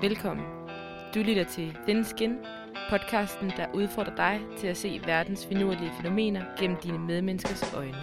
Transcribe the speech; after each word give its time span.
Velkommen. 0.00 0.46
Du 1.14 1.18
lytter 1.18 1.44
til 1.44 1.78
Thin 1.86 2.04
Skin, 2.04 2.36
podcasten, 2.90 3.50
der 3.50 3.74
udfordrer 3.74 4.14
dig 4.16 4.40
til 4.58 4.66
at 4.66 4.76
se 4.76 5.00
verdens 5.06 5.46
finurlige 5.46 5.92
fænomener 6.00 6.44
gennem 6.58 6.76
dine 6.80 6.98
medmenneskers 6.98 7.72
øjne. 7.74 7.96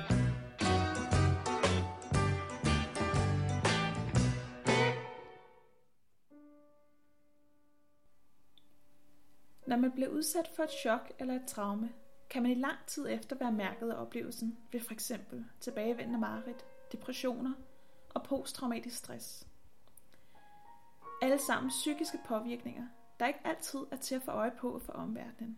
Når 9.67 9.77
man 9.77 9.91
bliver 9.91 10.09
udsat 10.09 10.49
for 10.55 10.63
et 10.63 10.71
chok 10.71 11.11
eller 11.19 11.35
et 11.35 11.45
traume, 11.47 11.89
kan 12.29 12.43
man 12.43 12.51
i 12.51 12.55
lang 12.55 12.77
tid 12.87 13.07
efter 13.09 13.35
være 13.39 13.51
mærket 13.51 13.91
af 13.91 14.01
oplevelsen 14.01 14.57
ved 14.71 14.79
f.eks. 14.79 15.11
tilbagevendende 15.59 16.19
mareridt, 16.19 16.65
depressioner 16.91 17.53
og 18.09 18.23
posttraumatisk 18.23 18.97
stress. 18.97 19.47
Alle 21.23 21.37
sammen 21.37 21.69
psykiske 21.69 22.19
påvirkninger, 22.25 22.87
der 23.19 23.27
ikke 23.27 23.39
altid 23.43 23.79
er 23.91 23.95
til 23.95 24.15
at 24.15 24.21
få 24.21 24.31
øje 24.31 24.51
på 24.51 24.79
for 24.79 24.93
omverdenen. 24.93 25.57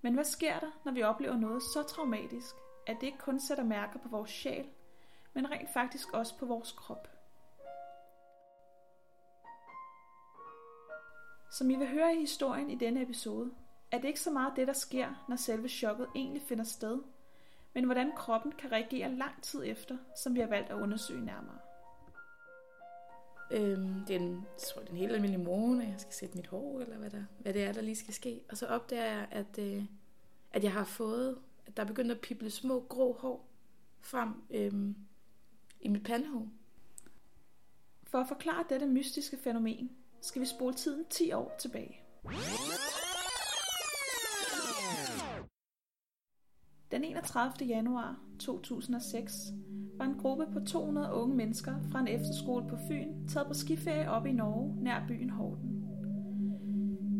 Men 0.00 0.14
hvad 0.14 0.24
sker 0.24 0.58
der, 0.58 0.70
når 0.84 0.92
vi 0.92 1.02
oplever 1.02 1.36
noget 1.36 1.62
så 1.62 1.82
traumatisk, 1.82 2.54
at 2.86 2.96
det 3.00 3.06
ikke 3.06 3.18
kun 3.18 3.40
sætter 3.40 3.64
mærker 3.64 3.98
på 3.98 4.08
vores 4.08 4.30
sjæl, 4.30 4.68
men 5.34 5.50
rent 5.50 5.72
faktisk 5.72 6.12
også 6.12 6.38
på 6.38 6.46
vores 6.46 6.72
krop? 6.72 7.08
Som 11.50 11.70
I 11.70 11.76
vil 11.76 11.88
høre 11.88 12.14
i 12.14 12.20
historien 12.20 12.70
i 12.70 12.74
denne 12.74 13.02
episode, 13.02 13.54
er 13.90 13.98
det 13.98 14.08
ikke 14.08 14.20
så 14.20 14.30
meget 14.30 14.56
det, 14.56 14.66
der 14.66 14.72
sker, 14.72 15.24
når 15.28 15.36
selve 15.36 15.68
chokket 15.68 16.08
egentlig 16.14 16.42
finder 16.42 16.64
sted, 16.64 17.02
men 17.74 17.84
hvordan 17.84 18.12
kroppen 18.16 18.52
kan 18.52 18.72
reagere 18.72 19.10
lang 19.10 19.42
tid 19.42 19.62
efter, 19.66 19.98
som 20.22 20.34
vi 20.34 20.40
har 20.40 20.48
valgt 20.48 20.70
at 20.70 20.80
undersøge 20.80 21.24
nærmere. 21.24 21.58
Øhm, 23.52 24.04
det, 24.06 24.16
er 24.16 24.20
en, 24.20 24.32
jeg 24.32 24.62
tror, 24.68 24.80
det 24.80 24.88
er 24.88 24.92
en 24.92 24.98
helt 24.98 25.12
almindelig 25.12 25.44
morgen, 25.44 25.80
og 25.80 25.86
jeg 25.86 25.94
skal 25.98 26.12
sætte 26.12 26.36
mit 26.36 26.46
hår, 26.46 26.80
eller 26.80 26.96
hvad, 26.96 27.10
der, 27.10 27.24
hvad 27.38 27.54
det 27.54 27.62
er, 27.62 27.72
der 27.72 27.80
lige 27.80 27.96
skal 27.96 28.14
ske. 28.14 28.40
Og 28.50 28.56
så 28.56 28.66
opdager 28.66 29.04
jeg, 29.04 29.26
at, 29.30 29.58
øh, 29.58 29.84
at 30.52 30.64
jeg 30.64 30.72
har 30.72 30.84
fået, 30.84 31.38
at 31.66 31.76
der 31.76 31.82
er 31.82 31.86
begyndt 31.86 32.10
at 32.10 32.20
pible 32.20 32.50
små 32.50 32.86
grå 32.88 33.12
hår 33.12 33.48
frem 34.00 34.28
øhm, 34.50 34.96
i 35.80 35.88
mit 35.88 36.04
pandehår. 36.04 36.48
For 38.04 38.18
at 38.18 38.28
forklare 38.28 38.64
dette 38.68 38.86
mystiske 38.86 39.36
fænomen, 39.36 39.90
skal 40.20 40.40
vi 40.40 40.46
spole 40.46 40.74
tiden 40.74 41.04
10 41.10 41.32
år 41.32 41.56
tilbage. 41.58 42.00
Den 46.92 47.04
31. 47.04 47.68
januar 47.68 48.20
2006 48.38 49.52
var 49.98 50.04
en 50.04 50.18
gruppe 50.18 50.46
på 50.52 50.60
200 50.60 51.12
unge 51.12 51.36
mennesker 51.36 51.74
fra 51.92 52.00
en 52.00 52.08
efterskole 52.08 52.68
på 52.68 52.76
Fyn 52.88 53.28
taget 53.28 53.48
på 53.48 53.54
skiferie 53.54 54.10
op 54.10 54.26
i 54.26 54.32
Norge 54.32 54.82
nær 54.82 55.06
byen 55.08 55.30
Horten. 55.30 55.84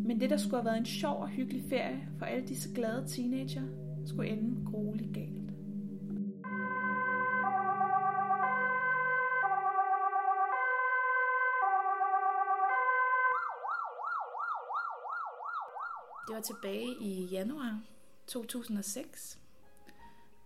Men 0.06 0.20
det, 0.20 0.30
der 0.30 0.36
skulle 0.36 0.56
have 0.56 0.64
været 0.64 0.78
en 0.78 0.86
sjov 0.86 1.20
og 1.20 1.28
hyggelig 1.28 1.64
ferie 1.70 2.08
for 2.18 2.26
alle 2.26 2.48
disse 2.48 2.74
glade 2.74 3.08
teenager, 3.08 3.62
skulle 4.06 4.30
ende 4.30 4.70
grueligt 4.70 5.14
galt. 5.14 5.48
Det 16.28 16.34
var 16.34 16.40
tilbage 16.40 16.96
i 17.00 17.24
januar 17.32 17.80
2006, 18.26 19.41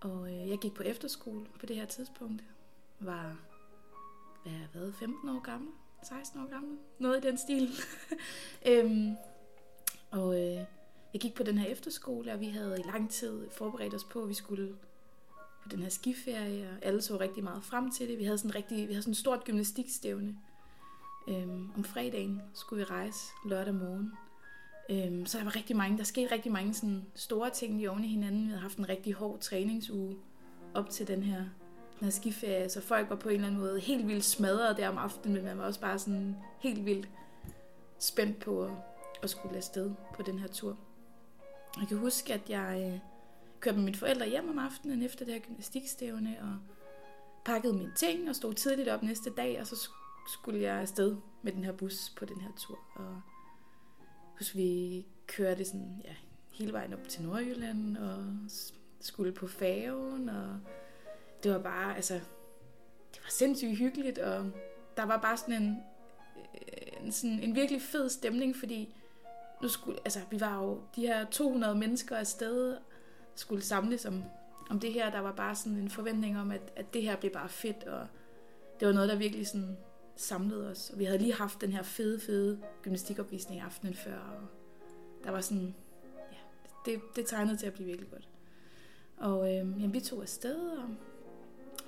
og 0.06 0.32
øh, 0.32 0.48
jeg 0.48 0.58
gik 0.58 0.74
på 0.74 0.82
efterskole 0.82 1.46
på 1.60 1.66
det 1.66 1.76
her 1.76 1.86
tidspunkt. 1.86 2.44
Var, 3.00 3.36
hvad 4.42 4.52
har 4.52 4.60
jeg 4.60 4.68
været, 4.74 4.94
15 4.94 5.28
år 5.28 5.40
gammel? 5.40 5.70
16 6.02 6.40
år 6.40 6.50
gammel? 6.50 6.78
Noget 6.98 7.24
i 7.24 7.28
den 7.28 7.38
stil. 7.38 7.70
øhm, 8.70 9.16
og 10.10 10.34
øh, 10.34 10.64
jeg 11.12 11.20
gik 11.20 11.34
på 11.34 11.42
den 11.42 11.58
her 11.58 11.66
efterskole, 11.66 12.32
og 12.32 12.40
vi 12.40 12.46
havde 12.48 12.80
i 12.80 12.90
lang 12.90 13.10
tid 13.10 13.50
forberedt 13.50 13.94
os 13.94 14.04
på, 14.04 14.22
at 14.22 14.28
vi 14.28 14.34
skulle 14.34 14.76
på 15.62 15.68
den 15.68 15.78
her 15.78 15.88
skiferie, 15.88 16.70
og 16.70 16.86
alle 16.86 17.02
så 17.02 17.20
rigtig 17.20 17.44
meget 17.44 17.64
frem 17.64 17.90
til 17.90 18.08
det. 18.08 18.18
Vi 18.18 18.24
havde 18.24 18.38
sådan, 18.38 18.54
rigtig, 18.54 18.88
vi 18.88 18.92
havde 18.92 19.02
sådan 19.02 19.12
et 19.12 19.16
stort 19.16 19.44
gymnastikstævne. 19.44 20.36
Øhm, 21.28 21.70
om 21.76 21.84
fredagen 21.84 22.42
skulle 22.54 22.84
vi 22.84 22.84
rejse 22.84 23.24
lørdag 23.46 23.74
morgen. 23.74 24.12
Øhm, 24.90 25.26
så 25.26 25.38
der 25.38 25.44
var 25.44 25.56
rigtig 25.56 25.76
mange, 25.76 25.98
der 25.98 26.04
skete 26.04 26.32
rigtig 26.32 26.52
mange 26.52 26.74
sådan 26.74 27.06
store 27.14 27.50
ting 27.50 27.76
lige 27.76 27.90
oven 27.90 28.04
i 28.04 28.08
hinanden. 28.08 28.42
Vi 28.42 28.48
havde 28.48 28.60
haft 28.60 28.78
en 28.78 28.88
rigtig 28.88 29.14
hård 29.14 29.40
træningsuge 29.40 30.16
op 30.74 30.90
til 30.90 31.08
den 31.08 31.22
her, 31.22 31.38
den 32.00 32.04
her 32.04 32.10
skiferie, 32.10 32.68
så 32.68 32.80
folk 32.80 33.10
var 33.10 33.16
på 33.16 33.28
en 33.28 33.34
eller 33.34 33.46
anden 33.46 33.60
måde 33.60 33.80
helt 33.80 34.08
vildt 34.08 34.24
smadret 34.24 34.76
der 34.76 34.88
om 34.88 34.98
aftenen, 34.98 35.34
men 35.34 35.44
man 35.44 35.58
var 35.58 35.64
også 35.64 35.80
bare 35.80 35.98
sådan 35.98 36.36
helt 36.58 36.84
vildt 36.84 37.08
spændt 37.98 38.38
på 38.38 38.64
at, 38.64 38.70
at 39.22 39.30
skulle 39.30 39.56
afsted 39.56 39.90
på 40.14 40.22
den 40.22 40.38
her 40.38 40.48
tur. 40.48 40.76
Jeg 41.80 41.88
kan 41.88 41.98
huske, 41.98 42.34
at 42.34 42.50
jeg 42.50 42.90
øh, 42.92 42.98
kørte 43.60 43.76
med 43.76 43.84
mine 43.84 43.96
forældre 43.96 44.28
hjem 44.28 44.48
om 44.48 44.58
aftenen 44.58 45.02
efter 45.02 45.24
det 45.24 45.34
her 45.34 45.40
gymnastikstævne, 45.40 46.36
og 46.40 46.56
pakkede 47.44 47.72
mine 47.72 47.92
ting 47.96 48.28
og 48.28 48.36
stod 48.36 48.54
tidligt 48.54 48.88
op 48.88 49.02
næste 49.02 49.30
dag, 49.30 49.60
og 49.60 49.66
så 49.66 49.88
skulle 50.32 50.60
jeg 50.60 50.74
afsted 50.80 51.16
med 51.42 51.52
den 51.52 51.64
her 51.64 51.72
bus 51.72 52.12
på 52.18 52.24
den 52.24 52.40
her 52.40 52.50
tur. 52.56 52.78
Og 52.96 53.20
hvis 54.36 54.54
vi 54.54 55.06
kørte 55.26 55.64
sådan, 55.64 56.02
ja, 56.04 56.14
hele 56.52 56.72
vejen 56.72 56.92
op 56.92 57.08
til 57.08 57.22
Nordjylland 57.22 57.96
og 57.96 58.24
skulle 59.00 59.32
på 59.32 59.46
færgen, 59.46 60.28
og 60.28 60.60
det 61.42 61.52
var 61.52 61.58
bare, 61.58 61.96
altså, 61.96 62.14
det 63.14 63.22
var 63.22 63.30
sindssygt 63.30 63.78
hyggeligt, 63.78 64.18
og 64.18 64.50
der 64.96 65.02
var 65.02 65.16
bare 65.16 65.36
sådan 65.36 65.62
en, 65.62 65.76
øh, 66.54 67.04
en, 67.06 67.12
sådan 67.12 67.40
en 67.40 67.54
virkelig 67.54 67.82
fed 67.82 68.08
stemning, 68.08 68.56
fordi 68.56 68.94
nu 69.62 69.68
skulle, 69.68 69.98
altså, 70.04 70.20
vi 70.30 70.40
var 70.40 70.62
jo 70.62 70.80
de 70.96 71.00
her 71.00 71.26
200 71.30 71.74
mennesker 71.74 72.16
afsted, 72.16 72.76
skulle 73.34 73.62
samles 73.62 74.06
om, 74.06 74.24
om 74.70 74.80
det 74.80 74.92
her. 74.92 75.10
Der 75.10 75.18
var 75.18 75.32
bare 75.32 75.54
sådan 75.54 75.78
en 75.78 75.90
forventning 75.90 76.40
om, 76.40 76.50
at, 76.50 76.72
at 76.76 76.94
det 76.94 77.02
her 77.02 77.16
blev 77.16 77.32
bare 77.32 77.48
fedt, 77.48 77.84
og 77.84 78.06
det 78.80 78.88
var 78.88 78.94
noget, 78.94 79.08
der 79.08 79.16
virkelig 79.16 79.46
sådan 79.46 79.76
samlede 80.16 80.70
os. 80.70 80.90
Og 80.90 80.98
vi 80.98 81.04
havde 81.04 81.18
lige 81.18 81.34
haft 81.34 81.60
den 81.60 81.72
her 81.72 81.82
fede, 81.82 82.20
fede 82.20 82.60
gymnastikopvisning 82.82 83.60
aftenen 83.60 83.94
før, 83.94 84.18
og 84.18 84.46
der 85.24 85.30
var 85.30 85.40
sådan, 85.40 85.74
ja, 86.32 86.36
det, 86.84 87.00
det 87.16 87.26
tegnede 87.26 87.56
til 87.56 87.66
at 87.66 87.72
blive 87.72 87.86
virkelig 87.86 88.10
godt. 88.10 88.28
Og 89.16 89.48
øh, 89.48 89.56
jamen, 89.56 89.92
vi 89.92 90.00
tog 90.00 90.22
afsted 90.22 90.68
og 90.68 90.88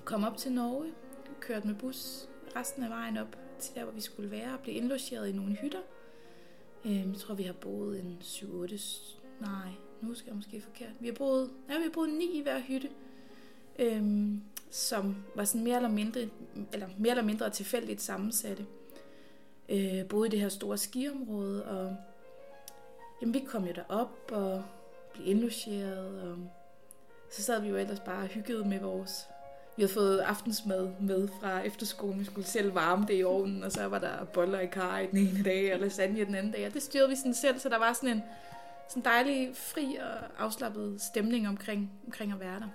kom 0.04 0.24
op 0.24 0.36
til 0.36 0.52
Norge, 0.52 0.92
kørte 1.40 1.66
med 1.66 1.74
bus 1.74 2.28
resten 2.56 2.82
af 2.82 2.90
vejen 2.90 3.16
op 3.16 3.36
til 3.58 3.74
der, 3.74 3.84
hvor 3.84 3.92
vi 3.92 4.00
skulle 4.00 4.30
være, 4.30 4.54
og 4.54 4.60
blev 4.60 4.76
indlogeret 4.76 5.28
i 5.28 5.32
nogle 5.32 5.54
hytter. 5.54 5.80
Øh, 6.84 6.96
jeg 6.96 7.16
tror, 7.18 7.34
vi 7.34 7.42
har 7.42 7.52
boet 7.52 8.00
en 8.00 8.18
7-8, 8.22 9.16
nej, 9.40 9.68
nu 10.00 10.14
skal 10.14 10.26
jeg 10.26 10.36
måske 10.36 10.60
forkert. 10.60 10.92
Vi 11.00 11.06
har 11.06 11.14
boet, 11.14 11.50
ja, 11.68 11.76
vi 11.76 11.82
har 11.82 11.90
boet 11.90 12.10
ni 12.10 12.38
i 12.38 12.42
hver 12.42 12.60
hytte. 12.60 12.90
Øhm, 13.78 14.42
som 14.70 15.16
var 15.34 15.44
sådan 15.44 15.64
mere 15.64 15.76
eller 15.76 15.88
mindre, 15.88 16.20
eller 16.72 16.88
mere 16.98 17.10
eller 17.10 17.24
mindre 17.24 17.50
tilfældigt 17.50 18.02
sammensatte. 18.02 18.66
Øh, 19.68 20.08
boede 20.08 20.28
i 20.28 20.30
det 20.30 20.40
her 20.40 20.48
store 20.48 20.78
skiområde, 20.78 21.64
og 21.64 21.96
jamen, 23.22 23.34
vi 23.34 23.44
kom 23.48 23.64
jo 23.64 23.72
derop 23.72 24.32
og 24.32 24.64
blev 25.14 25.26
indlogeret, 25.26 26.22
og 26.22 26.38
så 27.30 27.42
sad 27.42 27.60
vi 27.60 27.68
jo 27.68 27.76
ellers 27.76 28.00
bare 28.00 28.26
hyggede 28.26 28.68
med 28.68 28.80
vores... 28.80 29.26
Vi 29.76 29.82
havde 29.82 29.92
fået 29.92 30.18
aftensmad 30.18 30.88
med 31.00 31.28
fra 31.40 31.60
efterskolen, 31.60 32.20
vi 32.20 32.24
skulle 32.24 32.46
selv 32.46 32.74
varme 32.74 33.06
det 33.08 33.18
i 33.18 33.24
ovnen, 33.24 33.62
og 33.62 33.72
så 33.72 33.86
var 33.86 33.98
der 33.98 34.24
boller 34.24 34.60
i 34.60 34.66
kar 34.66 34.98
i 34.98 35.06
den 35.06 35.18
ene 35.18 35.44
dag, 35.44 35.74
og 35.74 35.80
lasagne 35.80 36.24
den 36.24 36.34
anden 36.34 36.52
dag, 36.52 36.66
og 36.66 36.74
det 36.74 36.82
styrede 36.82 37.08
vi 37.08 37.16
sådan 37.16 37.34
selv, 37.34 37.58
så 37.58 37.68
der 37.68 37.78
var 37.78 37.92
sådan 37.92 38.16
en 38.16 38.22
sådan 38.88 39.04
dejlig, 39.04 39.50
fri 39.54 39.96
og 40.00 40.44
afslappet 40.44 41.00
stemning 41.00 41.48
omkring, 41.48 41.90
omkring 42.06 42.32
at 42.32 42.40
være 42.40 42.60
der. 42.60 42.68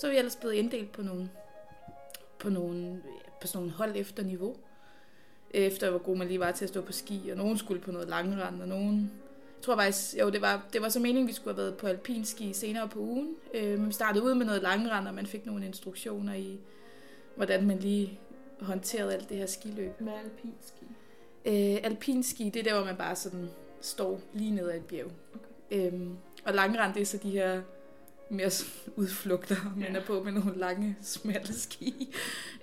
Så 0.00 0.06
er 0.06 0.10
vi 0.10 0.16
ellers 0.16 0.36
blevet 0.36 0.54
inddelt 0.54 0.92
på 0.92 1.02
nogle, 1.02 1.30
på 2.38 2.50
nogle, 2.50 3.02
på 3.40 3.46
sådan 3.46 3.58
nogle 3.58 3.72
hold 3.72 3.96
efter 3.96 4.22
niveau. 4.22 4.56
Efter 5.50 5.90
hvor 5.90 5.98
god 5.98 6.16
man 6.16 6.26
lige 6.26 6.40
var 6.40 6.52
til 6.52 6.64
at 6.64 6.68
stå 6.68 6.80
på 6.80 6.92
ski, 6.92 7.28
og 7.30 7.36
nogen 7.36 7.58
skulle 7.58 7.80
på 7.80 7.92
noget 7.92 8.08
langrand, 8.08 8.62
og 8.62 8.68
nogen... 8.68 9.12
Jeg 9.56 9.64
tror 9.64 9.76
faktisk, 9.76 10.18
jo, 10.20 10.30
det 10.30 10.40
var, 10.40 10.66
det 10.72 10.82
var 10.82 10.88
så 10.88 11.00
meningen, 11.00 11.28
vi 11.28 11.32
skulle 11.32 11.54
have 11.54 11.62
været 11.62 11.76
på 11.76 11.86
alpinski 11.86 12.52
senere 12.52 12.88
på 12.88 12.98
ugen. 12.98 13.34
Øh, 13.54 13.78
men 13.78 13.86
vi 13.86 13.92
startede 13.92 14.24
ud 14.24 14.34
med 14.34 14.46
noget 14.46 14.62
langrand, 14.62 15.08
og 15.08 15.14
man 15.14 15.26
fik 15.26 15.46
nogle 15.46 15.66
instruktioner 15.66 16.34
i, 16.34 16.58
hvordan 17.36 17.66
man 17.66 17.78
lige 17.78 18.20
håndterede 18.60 19.14
alt 19.14 19.28
det 19.28 19.36
her 19.36 19.46
skiløb. 19.46 20.00
Med 20.00 20.12
alpinski? 20.12 20.84
Øh, 21.44 21.90
alpinski, 21.90 22.50
det 22.50 22.60
er 22.60 22.64
der, 22.64 22.74
hvor 22.74 22.84
man 22.84 22.96
bare 22.96 23.16
sådan 23.16 23.50
står 23.80 24.20
lige 24.32 24.50
ned 24.50 24.70
ad 24.70 24.76
et 24.76 24.84
bjerg. 24.84 25.10
Okay. 25.34 25.92
Øhm, 25.92 26.16
og 26.44 26.54
langrand, 26.54 26.94
det 26.94 27.02
er 27.02 27.06
så 27.06 27.16
de 27.16 27.30
her 27.30 27.62
mere 28.30 28.50
udflugter, 28.96 29.56
man 29.76 29.96
er 29.96 30.04
på 30.04 30.22
med 30.22 30.32
nogle 30.32 30.58
lange, 30.58 30.96
smalle 31.02 31.54
ski. 31.54 32.14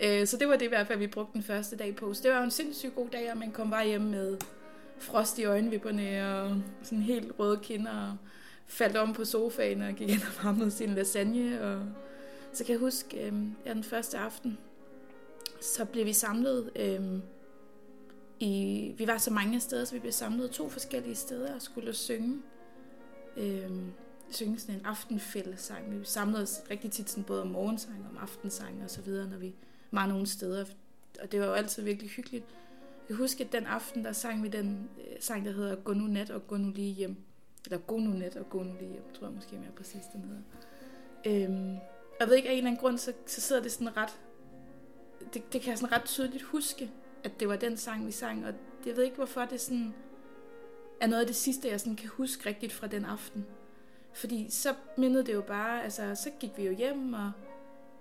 Øh, 0.03 0.27
så 0.27 0.37
det 0.37 0.47
var 0.47 0.55
det 0.55 0.65
i 0.65 0.69
hvert 0.69 0.87
fald, 0.87 0.99
vi 0.99 1.07
brugte 1.07 1.33
den 1.33 1.43
første 1.43 1.75
dag 1.75 1.95
på. 1.95 2.13
Så 2.13 2.23
det 2.23 2.31
var 2.31 2.43
en 2.43 2.51
sindssygt 2.51 2.95
god 2.95 3.09
dag, 3.09 3.31
og 3.31 3.37
man 3.37 3.51
kom 3.51 3.69
bare 3.69 3.87
hjem 3.87 4.01
med 4.01 4.37
frost 4.99 5.39
i 5.39 5.45
øjenvipperne 5.45 6.33
og 6.33 6.61
sådan 6.83 7.01
helt 7.01 7.31
røde 7.39 7.59
kinder 7.63 7.91
og 7.91 8.17
faldt 8.67 8.97
om 8.97 9.13
på 9.13 9.25
sofaen 9.25 9.81
og 9.81 9.93
gik 9.93 10.09
ind 10.09 10.21
og 10.21 10.43
varmede 10.43 10.71
sin 10.71 10.95
lasagne. 10.95 11.61
Og 11.61 11.85
så 12.53 12.63
kan 12.63 12.73
jeg 12.73 12.79
huske, 12.79 13.25
øh, 13.25 13.33
ja, 13.65 13.73
den 13.73 13.83
første 13.83 14.17
aften, 14.17 14.57
så 15.61 15.85
blev 15.85 16.05
vi 16.05 16.13
samlet 16.13 16.71
øh, 16.75 17.19
i, 18.39 18.93
vi 18.97 19.07
var 19.07 19.17
så 19.17 19.33
mange 19.33 19.59
steder, 19.59 19.85
så 19.85 19.93
vi 19.93 19.99
blev 19.99 20.11
samlet 20.11 20.51
to 20.51 20.69
forskellige 20.69 21.15
steder 21.15 21.55
og 21.55 21.61
skulle 21.61 21.93
synge. 21.93 22.41
Øhm, 23.37 23.91
synge 24.29 24.59
sådan 24.59 24.75
en 24.75 24.85
aftenfællesang. 24.85 25.99
Vi 25.99 26.05
samlede 26.05 26.43
os 26.43 26.61
rigtig 26.71 26.91
tit 26.91 27.09
sådan 27.09 27.23
både 27.23 27.41
om 27.41 27.47
morgensang 27.47 28.03
og 28.03 28.09
om 28.09 28.17
aftensang 28.17 28.83
og 28.83 28.89
så 28.89 29.01
videre, 29.01 29.29
når 29.29 29.37
vi 29.37 29.55
var 29.91 30.07
nogle 30.07 30.27
steder. 30.27 30.65
Og 31.21 31.31
det 31.31 31.39
var 31.39 31.45
jo 31.45 31.53
altid 31.53 31.83
virkelig 31.83 32.09
hyggeligt. 32.09 32.45
Jeg 33.09 33.17
husker, 33.17 33.45
at 33.45 33.51
den 33.51 33.65
aften, 33.65 34.05
der 34.05 34.11
sang 34.11 34.43
vi 34.43 34.47
den 34.47 34.89
øh, 34.97 35.15
sang, 35.19 35.45
der 35.45 35.51
hedder 35.51 35.75
Gå 35.75 35.93
nu 35.93 36.07
nat 36.07 36.29
og 36.29 36.47
gå 36.47 36.57
nu 36.57 36.71
lige 36.75 36.93
hjem. 36.93 37.15
Eller 37.65 37.77
Gå 37.77 37.97
nu 37.97 38.09
nat 38.09 38.35
og 38.35 38.49
gå 38.49 38.63
nu 38.63 38.73
lige 38.79 38.91
hjem, 38.91 39.03
tror 39.13 39.27
jeg 39.27 39.35
måske 39.35 39.55
mere 39.55 39.71
præcis, 39.77 40.01
den 40.13 40.21
hedder. 40.21 40.41
Øhm, 41.25 41.75
og 42.11 42.19
jeg 42.19 42.27
ved 42.27 42.35
ikke, 42.35 42.49
af 42.49 42.53
en 42.53 42.57
eller 42.57 42.69
anden 42.69 42.81
grund, 42.81 42.97
så, 42.97 43.13
så 43.25 43.41
sidder 43.41 43.61
det 43.61 43.71
sådan 43.71 43.97
ret... 43.97 44.19
Det, 45.33 45.53
det 45.53 45.61
kan 45.61 45.69
jeg 45.69 45.77
sådan 45.77 45.95
ret 45.95 46.05
tydeligt 46.05 46.43
huske, 46.43 46.91
at 47.23 47.39
det 47.39 47.47
var 47.47 47.55
den 47.55 47.77
sang, 47.77 48.07
vi 48.07 48.11
sang. 48.11 48.45
Og 48.45 48.53
jeg 48.85 48.95
ved 48.95 49.03
ikke, 49.03 49.15
hvorfor 49.15 49.45
det 49.45 49.61
sådan 49.61 49.93
er 51.01 51.07
noget 51.07 51.21
af 51.21 51.27
det 51.27 51.35
sidste, 51.35 51.67
jeg 51.67 51.79
sådan 51.79 51.95
kan 51.95 52.09
huske 52.09 52.49
rigtigt 52.49 52.73
fra 52.73 52.87
den 52.87 53.05
aften. 53.05 53.45
Fordi 54.17 54.49
så 54.49 54.73
mindede 54.97 55.25
det 55.25 55.33
jo 55.33 55.41
bare, 55.41 55.83
altså 55.83 56.15
så 56.15 56.29
gik 56.39 56.57
vi 56.57 56.63
jo 56.65 56.73
hjem 56.73 57.13
og, 57.13 57.31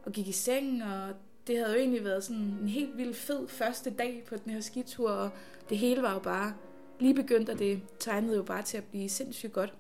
og 0.05 0.13
gik 0.13 0.29
i 0.29 0.33
seng, 0.33 0.85
og 0.85 1.15
det 1.47 1.59
havde 1.59 1.73
jo 1.73 1.79
egentlig 1.79 2.05
været 2.05 2.25
sådan 2.25 2.43
en 2.43 2.69
helt 2.69 2.97
vild 2.97 3.15
fed 3.15 3.49
første 3.49 3.91
dag 3.91 4.25
på 4.29 4.37
den 4.37 4.53
her 4.53 4.61
skitur, 4.61 5.11
og 5.11 5.31
det 5.69 5.79
hele 5.79 6.03
var 6.03 6.13
jo 6.13 6.19
bare 6.19 6.55
lige 6.99 7.15
begyndt, 7.15 7.49
og 7.49 7.59
det 7.59 7.83
tegnede 7.99 8.37
jo 8.37 8.43
bare 8.43 8.63
til 8.63 8.77
at 8.77 8.85
blive 8.85 9.09
sindssygt 9.09 9.53
godt. 9.53 9.75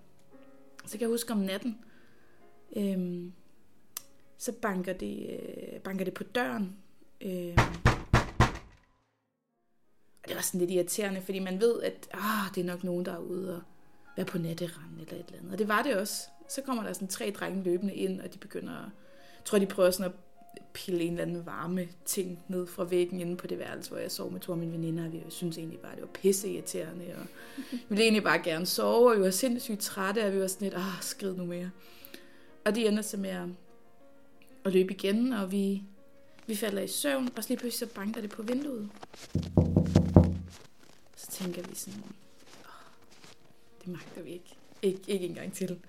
Så 0.87 0.93
kan 0.93 1.01
jeg 1.01 1.09
huske 1.09 1.33
om 1.33 1.39
natten, 1.39 1.79
øhm, 2.77 3.33
så 4.39 4.53
banker 4.53 4.93
det, 4.93 5.31
øh, 5.31 5.81
banker 5.81 6.05
det 6.05 6.15
på 6.15 6.25
døren. 6.25 6.77
Øhm, 7.21 7.59
og 10.23 10.29
det 10.29 10.37
var 10.37 10.43
sådan 10.43 10.61
lidt 10.61 10.71
irriterende, 10.71 11.21
fordi 11.21 11.39
man 11.39 11.61
ved, 11.61 11.83
at 11.83 12.09
ah, 12.13 12.55
det 12.55 12.61
er 12.61 12.65
nok 12.65 12.85
nogen, 12.85 13.05
der 13.05 13.13
er 13.13 13.19
ude 13.19 13.57
og 13.57 13.63
være 14.17 14.27
på 14.27 14.39
natteranden 14.39 15.01
eller 15.01 15.15
et 15.15 15.27
eller 15.27 15.39
andet. 15.39 15.53
Og 15.53 15.59
det 15.59 15.69
var 15.69 15.83
det 15.83 15.97
også. 15.97 16.23
Så 16.49 16.63
kommer 16.63 16.83
der 16.83 16.93
sådan 16.93 17.09
tre 17.09 17.31
drenge 17.39 17.63
løbende 17.63 17.95
ind, 17.95 18.21
og 18.21 18.35
de 18.35 18.39
begynder, 18.39 18.73
jeg 18.73 18.91
tror 19.45 19.59
de 19.59 19.67
prøver 19.67 19.91
sådan 19.91 20.13
at 20.13 20.19
pille 20.73 21.01
en 21.01 21.11
eller 21.11 21.23
anden 21.23 21.47
varme 21.47 21.89
ting 22.05 22.39
ned 22.49 22.67
fra 22.67 22.85
væggen 22.85 23.21
inde 23.21 23.37
på 23.37 23.47
det 23.47 23.59
værelse, 23.59 23.91
hvor 23.91 23.99
jeg 23.99 24.11
sov 24.11 24.33
med 24.33 24.41
to 24.41 24.53
af 24.53 24.59
mine 24.59 24.73
veninder, 24.73 25.05
og 25.07 25.13
vi 25.13 25.23
synes 25.29 25.59
egentlig 25.59 25.79
bare, 25.79 25.95
det 25.95 26.03
var 26.03 26.09
pisse 26.09 26.49
irriterende, 26.49 27.05
og 27.17 27.27
vi 27.73 27.79
ville 27.89 28.03
egentlig 28.03 28.23
bare 28.23 28.39
gerne 28.39 28.67
sove, 28.67 29.11
og 29.11 29.17
vi 29.17 29.23
var 29.23 29.31
sindssygt 29.31 29.81
trætte, 29.81 30.25
og 30.27 30.33
vi 30.33 30.41
var 30.41 30.47
sådan 30.47 30.65
lidt, 30.65 30.75
ah, 30.75 31.03
skrid 31.03 31.35
nu 31.35 31.45
mere. 31.45 31.71
Og 32.65 32.75
de 32.75 32.87
ender 32.87 33.03
så 33.03 33.17
med 33.17 33.31
at, 33.31 33.49
at 34.65 34.73
løbe 34.73 34.93
igen, 34.93 35.33
og 35.33 35.53
vi, 35.53 35.83
vi 36.47 36.57
falder 36.57 36.83
i 36.83 36.89
søvn, 36.89 37.29
og 37.37 37.43
så 37.43 37.49
lige 37.49 37.59
pludselig 37.59 37.89
så 37.89 37.95
banker 37.95 38.21
det 38.21 38.31
på 38.31 38.43
vinduet. 38.43 38.89
Så 41.17 41.31
tænker 41.31 41.63
vi 41.69 41.75
sådan, 41.75 42.03
det 43.87 43.93
magter 43.93 44.23
vi 44.23 44.31
ikke. 44.31 44.57
ikke. 44.83 45.01
Ikke 45.07 45.27
engang 45.27 45.53
til. 45.53 45.81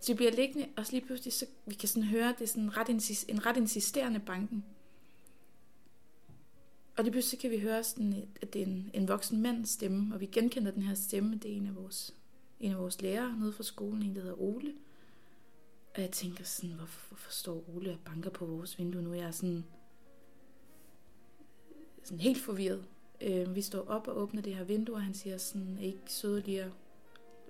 Så 0.00 0.12
vi 0.12 0.16
bliver 0.16 0.32
liggende, 0.32 0.68
og 0.76 0.86
så 0.86 0.92
lige 0.92 1.06
pludselig, 1.06 1.32
så 1.32 1.46
vi 1.66 1.74
kan 1.74 1.88
sådan 1.88 2.08
høre, 2.08 2.34
det 2.38 2.40
er 2.40 2.46
sådan 2.46 2.76
ret 2.76 2.88
insist, 2.88 3.28
en 3.28 3.46
ret 3.46 3.56
insisterende 3.56 4.20
banken. 4.20 4.64
Og 6.96 7.04
lige 7.04 7.12
pludselig 7.12 7.40
kan 7.40 7.50
vi 7.50 7.58
høre, 7.58 7.84
sådan, 7.84 8.28
at 8.42 8.52
det 8.52 8.62
er 8.62 8.66
en, 8.66 8.90
en 8.94 9.08
voksen 9.08 9.42
mands 9.42 9.70
stemme, 9.70 10.14
og 10.14 10.20
vi 10.20 10.26
genkender 10.26 10.70
den 10.70 10.82
her 10.82 10.94
stemme, 10.94 11.36
det 11.36 11.52
er 11.52 11.56
en 11.56 11.66
af 11.66 11.76
vores, 11.76 12.14
en 12.60 12.72
af 12.72 12.78
vores 12.78 13.02
lærere 13.02 13.38
nede 13.38 13.52
fra 13.52 13.62
skolen, 13.62 14.02
en 14.02 14.14
der 14.14 14.20
hedder 14.20 14.40
Ole. 14.40 14.74
Og 15.94 16.00
jeg 16.00 16.10
tænker 16.10 16.44
sådan, 16.44 16.70
hvorfor, 16.70 17.08
hvorfor 17.08 17.32
står 17.32 17.64
Ole 17.76 17.92
og 17.92 17.98
banker 18.04 18.30
på 18.30 18.46
vores 18.46 18.78
vindue 18.78 19.02
nu? 19.02 19.12
Jeg 19.12 19.26
er 19.26 19.30
sådan, 19.30 19.64
sådan 22.04 22.20
helt 22.20 22.40
forvirret. 22.40 22.84
Øh, 23.20 23.54
vi 23.54 23.62
står 23.62 23.88
op 23.88 24.08
og 24.08 24.16
åbner 24.16 24.42
det 24.42 24.54
her 24.54 24.64
vindue, 24.64 24.94
og 24.96 25.02
han 25.02 25.14
siger 25.14 25.38
sådan, 25.38 25.78
ikke 25.78 25.98
søde 26.06 26.40
lige 26.40 26.72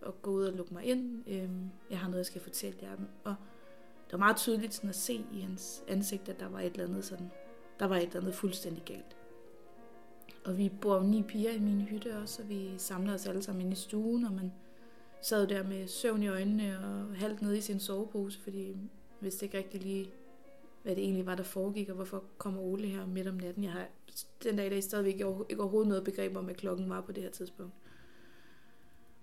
at 0.07 0.23
gå 0.23 0.31
ud 0.31 0.45
og 0.45 0.53
lukke 0.53 0.75
mig 0.75 0.85
ind. 0.85 1.29
Øhm, 1.29 1.71
jeg 1.91 1.99
har 1.99 2.09
noget, 2.09 2.19
jeg 2.19 2.27
skal 2.27 2.41
fortælle 2.41 2.79
jer. 2.83 2.97
Og 3.25 3.35
det 4.05 4.13
var 4.13 4.19
meget 4.19 4.37
tydeligt 4.37 4.75
sådan 4.75 4.91
at 4.91 4.97
se 4.97 5.25
i 5.33 5.41
hans 5.41 5.85
ansigt, 5.89 6.29
at 6.29 6.41
der 6.41 6.49
var 6.49 6.61
et 6.61 6.73
eller 6.73 6.87
andet 6.87 7.05
sådan, 7.05 7.31
der 7.79 7.87
var 7.87 7.97
et 7.97 8.03
eller 8.03 8.21
andet 8.21 8.35
fuldstændig 8.35 8.85
galt. 8.85 9.17
Og 10.45 10.59
vi 10.59 10.69
bor 10.81 10.97
jo 10.97 11.03
ni 11.03 11.23
piger 11.23 11.53
i 11.53 11.59
min 11.59 11.81
hytte 11.81 12.17
også, 12.17 12.43
og 12.43 12.49
vi 12.49 12.71
samlede 12.79 13.15
os 13.15 13.27
alle 13.27 13.43
sammen 13.43 13.61
inde 13.61 13.73
i 13.73 13.77
stuen, 13.77 14.25
og 14.25 14.33
man 14.33 14.53
sad 15.21 15.47
der 15.47 15.63
med 15.63 15.87
søvn 15.87 16.23
i 16.23 16.29
øjnene 16.29 16.79
og 16.79 17.17
halvt 17.17 17.43
nede 17.43 17.59
i 17.59 17.61
sin 17.61 17.81
sovepose, 17.81 18.41
fordi 18.41 18.77
vidste 19.21 19.47
ikke 19.47 19.59
rigtig 19.59 19.83
lige, 19.83 20.11
hvad 20.83 20.97
det 20.97 21.05
egentlig 21.05 21.27
var, 21.27 21.35
der 21.35 21.43
foregik, 21.43 21.89
og 21.89 21.95
hvorfor 21.95 22.25
kommer 22.39 22.61
Ole 22.61 22.87
her 22.89 23.07
midt 23.07 23.27
om 23.27 23.35
natten. 23.35 23.65
Jeg 23.65 23.73
har 23.73 23.89
den 24.43 24.57
dag 24.57 24.67
i 24.67 24.71
dag 24.71 24.83
stadigvæk 24.83 25.15
ikke 25.15 25.27
overhovedet 25.27 25.89
noget 25.89 26.05
begreb 26.05 26.37
om, 26.37 26.45
hvad 26.45 26.55
klokken 26.55 26.91
var 26.91 27.01
på 27.01 27.13
det 27.13 27.23
her 27.23 27.31
tidspunkt. 27.31 27.75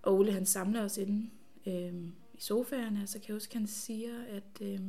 Og 0.05 0.15
Ole 0.15 0.31
han 0.31 0.45
samler 0.45 0.83
os 0.83 0.97
inde 0.97 1.29
øh, 1.67 2.07
i 2.33 2.39
sofaerne, 2.39 3.01
og 3.01 3.09
så 3.09 3.19
kan 3.19 3.27
jeg 3.27 3.35
huske, 3.35 3.51
at 3.51 3.57
han 3.57 3.67
siger, 3.67 4.23
at 4.29 4.61
øh, 4.61 4.79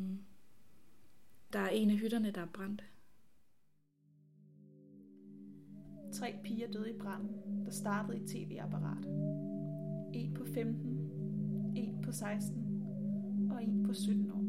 der 1.52 1.58
er 1.58 1.68
en 1.68 1.90
af 1.90 1.96
hytterne, 1.96 2.30
der 2.30 2.40
er 2.40 2.46
brændt. 2.54 2.84
Tre 6.12 6.34
piger 6.44 6.72
døde 6.72 6.90
i 6.90 6.98
branden, 6.98 7.64
der 7.64 7.70
startede 7.70 8.18
i 8.18 8.26
tv-apparat. 8.26 9.04
En 10.12 10.34
på 10.34 10.44
15, 10.44 10.86
en 11.76 12.02
på 12.02 12.12
16 12.12 12.82
og 13.50 13.64
en 13.64 13.84
på 13.86 13.94
17 13.94 14.30
år. 14.30 14.44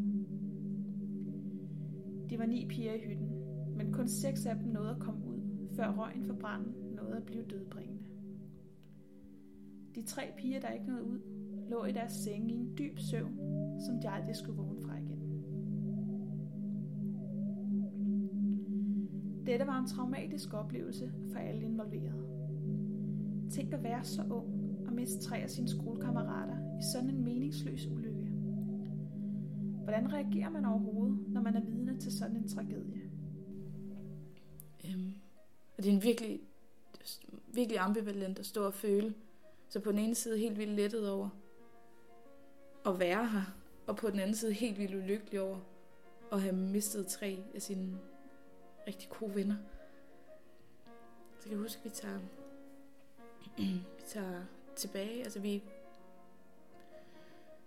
De 2.30 2.40
var 2.40 2.46
ni 2.46 2.66
piger 2.70 2.94
i 2.94 3.00
hytten, 3.00 3.30
men 3.76 3.94
kun 3.94 4.08
seks 4.08 4.46
af 4.46 4.56
dem 4.56 4.68
nåede 4.68 4.90
at 4.90 5.00
komme 5.00 5.26
ud, 5.26 5.40
før 5.76 5.92
røgen 5.92 6.26
fra 6.28 6.34
branden 6.34 6.96
nåede 6.96 7.18
at 7.18 7.26
blive 7.26 7.44
dødbringende. 7.44 7.97
De 9.96 10.02
tre 10.02 10.34
piger, 10.38 10.60
der 10.60 10.70
ikke 10.70 10.86
nåede 10.86 11.04
ud, 11.04 11.20
lå 11.70 11.86
i 11.86 11.92
deres 11.92 12.12
senge 12.12 12.54
i 12.54 12.58
en 12.58 12.78
dyb 12.78 13.00
søvn, 13.00 13.40
som 13.86 14.00
de 14.02 14.10
aldrig 14.10 14.36
skulle 14.36 14.58
vågne 14.58 14.82
fra 14.82 14.98
igen. 14.98 15.28
Dette 19.46 19.68
var 19.68 19.80
en 19.80 19.88
traumatisk 19.88 20.54
oplevelse 20.54 21.12
for 21.32 21.40
alle 21.40 21.62
involverede. 21.62 22.28
Tænk 23.52 23.74
at 23.74 23.84
være 23.84 24.04
så 24.04 24.24
ung 24.24 24.88
og 24.88 24.94
miste 24.94 25.20
tre 25.20 25.38
af 25.38 25.50
sine 25.50 25.68
skolekammerater 25.68 26.80
i 26.80 26.84
sådan 26.94 27.10
en 27.10 27.24
meningsløs 27.24 27.88
ulykke. 27.88 28.26
Hvordan 29.84 30.14
reagerer 30.14 30.50
man 30.50 30.66
overhovedet, 30.66 31.18
når 31.28 31.42
man 31.42 31.56
er 31.56 31.62
vidne 31.62 31.98
til 31.98 32.12
sådan 32.12 32.38
en 32.38 32.48
tragedie? 32.48 33.02
Øhm, 34.86 35.14
det 35.78 35.88
er 35.88 35.92
en 35.92 36.04
virkelig, 36.04 36.40
virkelig 37.54 37.80
ambivalent 37.80 38.40
at 38.40 38.46
stå 38.46 38.66
og 38.66 38.74
føle, 38.74 39.14
så 39.70 39.80
på 39.80 39.92
den 39.92 40.00
ene 40.00 40.16
side 40.16 40.38
helt 40.38 40.58
vildt 40.58 40.74
lettet 40.74 41.12
over 41.12 41.30
at 42.86 43.00
være 43.00 43.28
her, 43.28 43.56
og 43.88 43.96
på 43.96 44.10
den 44.10 44.20
anden 44.20 44.36
side 44.36 44.54
helt 44.54 44.78
vildt 44.78 44.96
ulykkelig 44.96 45.42
over 45.42 45.60
at 46.32 46.42
have 46.42 46.56
mistet 46.56 47.08
tre 47.08 47.44
af 47.56 47.62
sine 47.62 48.00
rigtig 48.88 49.10
gode 49.10 49.36
venner. 49.36 49.56
Så 51.40 51.44
kan 51.44 51.52
jeg 51.52 51.60
huske, 51.60 51.80
at 51.80 51.86
vi 51.86 51.90
tager, 51.90 52.20
vi 53.98 54.04
tager 54.08 54.42
tilbage. 54.76 55.24
Altså 55.24 55.40
vi 55.40 55.64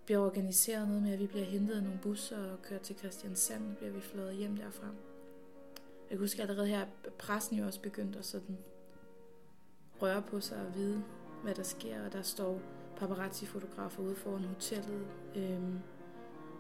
bliver 0.05 0.21
organiseret 0.21 0.89
noget 0.89 1.03
med, 1.03 1.13
at 1.13 1.19
vi 1.19 1.27
bliver 1.27 1.45
hentet 1.45 1.77
af 1.77 1.83
nogle 1.83 1.99
busser 2.03 2.53
og 2.53 2.63
kørt 2.63 2.81
til 2.81 2.97
Christiansand, 2.97 3.71
og 3.71 3.77
bliver 3.77 3.93
vi 3.93 4.01
fløjet 4.01 4.37
hjem 4.37 4.57
derfra. 4.57 4.87
Jeg 6.11 6.19
kan 6.19 6.19
huske 6.19 6.43
allerede 6.43 6.67
her, 6.67 6.83
at 6.83 7.13
pressen 7.19 7.59
jo 7.59 7.67
også 7.67 7.81
begyndte 7.81 8.19
at 8.19 8.25
sådan 8.25 8.59
røre 10.03 10.23
på 10.23 10.41
sig 10.41 10.67
og 10.67 10.75
vide, 10.75 11.05
hvad 11.43 11.55
der 11.55 11.63
sker, 11.63 12.05
og 12.05 12.13
der 12.13 12.23
står 12.23 12.61
paparazzi-fotografer 12.97 14.03
ude 14.03 14.17
foran 14.17 14.45
hotellet. 14.45 15.07
Øhm, 15.37 15.79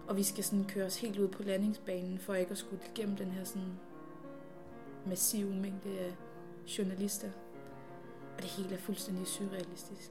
og 0.09 0.17
vi 0.17 0.23
skal 0.23 0.45
sådan 0.45 0.65
køre 0.65 0.87
os 0.87 1.01
helt 1.01 1.19
ud 1.19 1.29
på 1.29 1.43
landingsbanen, 1.43 2.19
for 2.19 2.35
ikke 2.35 2.51
at 2.51 2.59
skulle 2.59 2.83
igennem 2.95 3.17
den 3.17 3.31
her 3.31 3.45
sådan 3.45 3.79
massive 5.07 5.55
mængde 5.55 5.99
af 5.99 6.15
journalister. 6.79 7.31
Og 8.37 8.43
det 8.43 8.51
hele 8.51 8.75
er 8.75 8.79
fuldstændig 8.79 9.27
surrealistisk. 9.27 10.11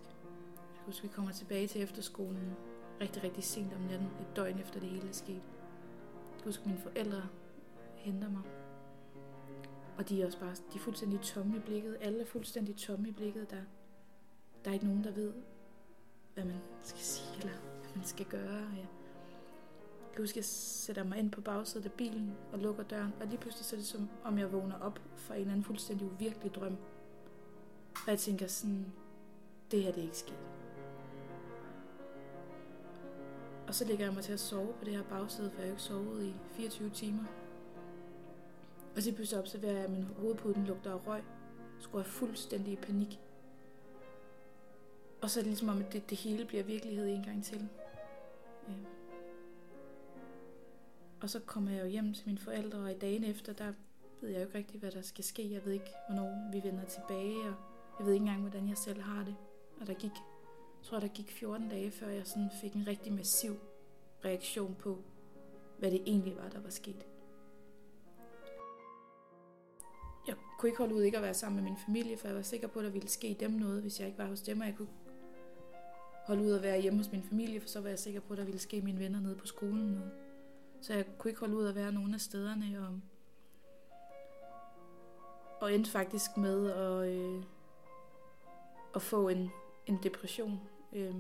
Jeg 0.55 0.85
husker, 0.85 1.07
vi 1.07 1.13
kommer 1.13 1.31
tilbage 1.31 1.67
til 1.67 1.81
efterskolen 1.81 2.55
rigtig, 3.01 3.23
rigtig 3.23 3.43
sent 3.43 3.73
om 3.73 3.81
natten, 3.81 4.07
et 4.07 4.35
døgn 4.35 4.59
efter 4.59 4.79
det 4.79 4.89
hele 4.89 5.09
er 5.09 5.13
sket. 5.13 5.41
Jeg 6.35 6.43
husker, 6.45 6.67
mine 6.67 6.79
forældre 6.79 7.21
henter 7.95 8.29
mig. 8.29 8.41
Og 9.97 10.09
de 10.09 10.21
er 10.21 10.25
også 10.25 10.39
bare 10.39 10.51
de 10.51 10.75
er 10.75 10.79
fuldstændig 10.79 11.21
tomme 11.21 11.57
i 11.57 11.59
blikket. 11.59 11.97
Alle 12.01 12.21
er 12.21 12.25
fuldstændig 12.25 12.75
tomme 12.75 13.09
i 13.09 13.11
blikket. 13.11 13.49
Der 13.49 13.61
der 14.63 14.69
er 14.69 14.73
ikke 14.73 14.85
nogen, 14.85 15.03
der 15.03 15.11
ved, 15.11 15.33
hvad 16.33 16.45
man 16.45 16.61
skal 16.83 16.99
sige, 16.99 17.39
eller 17.39 17.57
hvad 17.81 17.95
man 17.95 18.05
skal 18.05 18.25
gøre. 18.25 18.67
Jeg 18.79 20.13
kan 20.13 20.23
huske, 20.23 20.33
at 20.33 20.37
jeg 20.37 20.45
sætter 20.45 21.03
mig 21.03 21.17
ind 21.19 21.31
på 21.31 21.41
bagsædet 21.41 21.85
af 21.85 21.91
bilen 21.91 22.37
og 22.51 22.59
lukker 22.59 22.83
døren, 22.83 23.13
og 23.21 23.27
lige 23.27 23.37
pludselig 23.37 23.65
så 23.65 23.75
er 23.75 23.77
det 23.77 23.87
som 23.87 24.09
om 24.23 24.37
jeg 24.37 24.51
vågner 24.51 24.79
op 24.79 24.99
fra 25.15 25.33
en 25.33 25.39
eller 25.39 25.51
anden 25.51 25.63
fuldstændig 25.63 26.07
uvirkelig 26.07 26.55
drøm. 26.55 26.77
Og 28.05 28.11
jeg 28.11 28.19
tænker 28.19 28.47
sådan, 28.47 28.85
det 29.71 29.83
her 29.83 29.91
det 29.91 29.99
er 29.99 30.05
ikke 30.05 30.17
sket. 30.17 30.39
Og 33.67 33.75
så 33.75 33.85
ligger 33.85 34.05
jeg 34.05 34.13
mig 34.13 34.23
til 34.23 34.33
at 34.33 34.39
sove 34.39 34.73
på 34.73 34.85
det 34.85 34.93
her 34.93 35.03
bagsæde, 35.03 35.51
for 35.51 35.59
jeg 35.59 35.67
har 35.67 35.71
ikke 35.71 35.81
sovet 35.81 36.23
i 36.25 36.33
24 36.51 36.89
timer. 36.89 37.23
Og 38.95 39.01
så 39.01 39.13
pludselig 39.13 39.39
observerer 39.39 39.73
jeg, 39.73 39.83
at 39.83 39.89
min 39.89 40.03
hovedpude 40.03 40.53
den 40.53 40.65
lugter 40.65 40.91
af 40.91 41.07
røg. 41.07 41.23
Så 41.79 41.89
går 41.89 41.99
jeg 41.99 42.05
fuldstændig 42.05 42.73
i 42.73 42.75
panik 42.75 43.19
og 45.21 45.29
så 45.29 45.39
er 45.39 45.41
det 45.41 45.49
ligesom 45.49 45.69
om, 45.69 45.79
at 45.79 45.93
det, 45.93 46.09
det 46.09 46.17
hele 46.17 46.45
bliver 46.45 46.63
virkelighed 46.63 47.07
en 47.07 47.23
gang 47.23 47.43
til. 47.43 47.69
Øh. 48.67 48.75
Og 51.21 51.29
så 51.29 51.39
kommer 51.39 51.71
jeg 51.71 51.81
jo 51.81 51.88
hjem 51.88 52.13
til 52.13 52.27
mine 52.27 52.39
forældre, 52.39 52.79
og 52.79 52.91
i 52.91 52.97
dagen 52.97 53.23
efter, 53.23 53.53
der 53.53 53.73
ved 54.21 54.29
jeg 54.29 54.39
jo 54.39 54.45
ikke 54.45 54.57
rigtig, 54.57 54.79
hvad 54.79 54.91
der 54.91 55.01
skal 55.01 55.23
ske. 55.23 55.51
Jeg 55.51 55.65
ved 55.65 55.73
ikke, 55.73 55.91
hvornår 56.07 56.51
vi 56.51 56.63
vender 56.63 56.85
tilbage, 56.85 57.39
og 57.39 57.55
jeg 57.99 58.05
ved 58.05 58.13
ikke 58.13 58.23
engang, 58.23 58.41
hvordan 58.41 58.69
jeg 58.69 58.77
selv 58.77 59.01
har 59.01 59.23
det. 59.23 59.35
Og 59.81 59.88
der 59.88 59.93
gik, 59.93 60.11
jeg 60.11 60.83
tror, 60.83 60.99
der 60.99 61.07
gik 61.07 61.31
14 61.31 61.69
dage, 61.69 61.91
før 61.91 62.07
jeg 62.07 62.27
sådan 62.27 62.49
fik 62.61 62.73
en 62.73 62.88
rigtig 62.88 63.13
massiv 63.13 63.59
reaktion 64.25 64.75
på, 64.79 65.03
hvad 65.79 65.91
det 65.91 66.01
egentlig 66.05 66.38
var, 66.38 66.49
der 66.49 66.59
var 66.59 66.69
sket. 66.69 67.05
Jeg 70.27 70.35
kunne 70.59 70.69
ikke 70.69 70.77
holde 70.77 70.95
ud 70.95 71.03
ikke 71.03 71.17
at 71.17 71.23
være 71.23 71.33
sammen 71.33 71.63
med 71.63 71.71
min 71.71 71.79
familie, 71.85 72.17
for 72.17 72.27
jeg 72.27 72.35
var 72.35 72.41
sikker 72.41 72.67
på, 72.67 72.79
at 72.79 72.85
der 72.85 72.91
ville 72.91 73.09
ske 73.09 73.38
dem 73.39 73.51
noget, 73.51 73.81
hvis 73.81 73.99
jeg 73.99 74.07
ikke 74.07 74.19
var 74.19 74.25
hos 74.25 74.41
dem, 74.41 74.59
og 74.59 74.67
jeg 74.67 74.75
kunne 74.75 74.88
holde 76.29 76.43
ud 76.43 76.51
at 76.51 76.63
være 76.63 76.81
hjemme 76.81 77.00
hos 77.00 77.12
min 77.12 77.24
familie, 77.24 77.62
for 77.62 77.67
så 77.67 77.81
var 77.81 77.89
jeg 77.89 78.00
sikker 78.00 78.19
på, 78.19 78.33
at 78.33 78.38
der 78.38 78.43
ville 78.43 78.59
ske 78.59 78.81
mine 78.81 79.00
venner 79.00 79.19
nede 79.19 79.36
på 79.36 79.48
skolen 79.48 79.88
noget. 79.88 80.12
Så 80.81 80.93
jeg 80.93 81.05
kunne 81.17 81.31
ikke 81.31 81.39
holde 81.39 81.55
ud 81.55 81.67
at 81.67 81.75
være 81.75 81.91
nogen 81.91 82.13
af 82.13 82.21
stederne, 82.21 82.88
og, 82.88 83.00
og 85.62 85.74
endte 85.74 85.91
faktisk 85.91 86.38
med 86.38 86.71
at, 86.71 87.07
øh, 87.09 87.43
at 88.95 89.01
få 89.01 89.29
en, 89.29 89.50
en 89.86 90.00
depression. 90.03 90.59
Øh, 90.93 91.15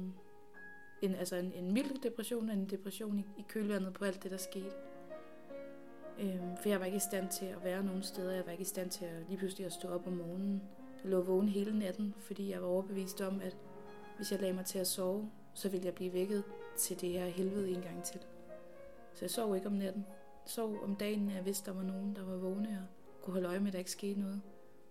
en, 1.01 1.15
altså 1.15 1.35
en, 1.35 1.53
en 1.53 1.71
mild 1.73 2.01
depression, 2.03 2.49
en 2.49 2.69
depression 2.69 3.19
i, 3.19 3.25
i 3.37 3.45
kølvandet 3.47 3.93
på 3.93 4.05
alt 4.05 4.23
det, 4.23 4.31
der 4.31 4.37
skete. 4.37 4.71
Øh, 6.19 6.39
for 6.61 6.69
jeg 6.69 6.79
var 6.79 6.85
ikke 6.85 6.95
i 6.95 7.07
stand 7.09 7.29
til 7.29 7.45
at 7.45 7.63
være 7.63 7.83
nogen 7.83 8.03
steder. 8.03 8.31
Jeg 8.31 8.45
var 8.45 8.51
ikke 8.51 8.61
i 8.61 8.65
stand 8.65 8.89
til 8.89 9.05
at 9.05 9.25
lige 9.27 9.37
pludselig 9.37 9.65
at 9.65 9.73
stå 9.73 9.87
op 9.87 10.07
om 10.07 10.13
morgenen. 10.13 10.61
Jeg 11.03 11.11
lå 11.11 11.21
vågen 11.21 11.49
hele 11.49 11.79
natten, 11.79 12.15
fordi 12.19 12.51
jeg 12.51 12.61
var 12.61 12.67
overbevist 12.67 13.21
om, 13.21 13.41
at 13.41 13.57
hvis 14.19 14.31
jeg 14.31 14.39
lagde 14.39 14.53
mig 14.53 14.65
til 14.65 14.79
at 14.79 14.87
sove, 14.87 15.31
så 15.53 15.69
ville 15.69 15.85
jeg 15.85 15.93
blive 15.93 16.13
vækket 16.13 16.43
til 16.77 17.01
det 17.01 17.09
her 17.09 17.25
helvede 17.25 17.69
en 17.69 17.81
gang 17.81 18.03
til. 18.03 18.19
Så 19.13 19.17
jeg 19.21 19.29
sov 19.31 19.55
ikke 19.55 19.67
om 19.67 19.73
natten. 19.73 20.05
Jeg 20.45 20.51
sov 20.51 20.83
om 20.83 20.95
dagen, 20.95 21.29
jeg 21.29 21.45
vidste, 21.45 21.65
der 21.65 21.77
var 21.77 21.83
nogen, 21.83 22.15
der 22.15 22.23
var 22.23 22.35
vågne 22.35 22.87
og 22.89 23.23
kunne 23.23 23.33
holde 23.33 23.47
øje 23.47 23.59
med, 23.59 23.67
at 23.67 23.73
der 23.73 23.79
ikke 23.79 23.91
skete 23.91 24.19
noget. 24.19 24.41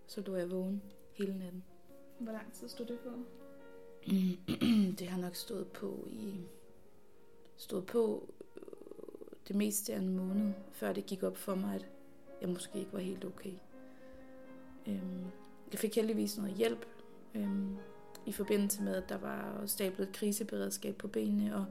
Så 0.06 0.20
lå 0.20 0.37
jeg 0.37 0.50
vågen 0.50 0.82
hele 1.12 1.38
natten. 1.38 1.64
Hvor 2.18 2.32
lang 2.32 2.52
tid 2.52 2.68
stod 2.68 2.87
det 2.87 2.99
på? 2.99 3.11
det 4.99 5.08
har 5.08 5.20
nok 5.20 5.35
stået 5.35 5.66
på 5.66 6.08
i 6.11 6.47
stået 7.56 7.87
på 7.87 8.28
øh, 8.56 8.62
det 9.49 9.56
meste 9.56 9.92
af 9.92 9.99
en 9.99 10.16
måned, 10.16 10.52
før 10.73 10.92
det 10.92 11.06
gik 11.06 11.23
op 11.23 11.37
for 11.37 11.54
mig, 11.54 11.75
at 11.75 11.88
jeg 12.40 12.49
måske 12.49 12.78
ikke 12.78 12.92
var 12.92 12.99
helt 12.99 13.25
okay. 13.25 13.52
Øhm, 14.87 15.25
jeg 15.73 15.78
fik 15.78 15.94
heldigvis 15.97 16.37
noget 16.37 16.54
hjælp 16.54 16.87
øhm, 17.35 17.76
i 18.26 18.32
forbindelse 18.32 18.82
med, 18.82 18.94
at 18.94 19.08
der 19.08 19.18
var 19.18 19.62
stablet 19.66 20.08
et 20.08 20.14
kriseberedskab 20.14 20.96
på 20.96 21.08
benene, 21.08 21.56
og 21.56 21.64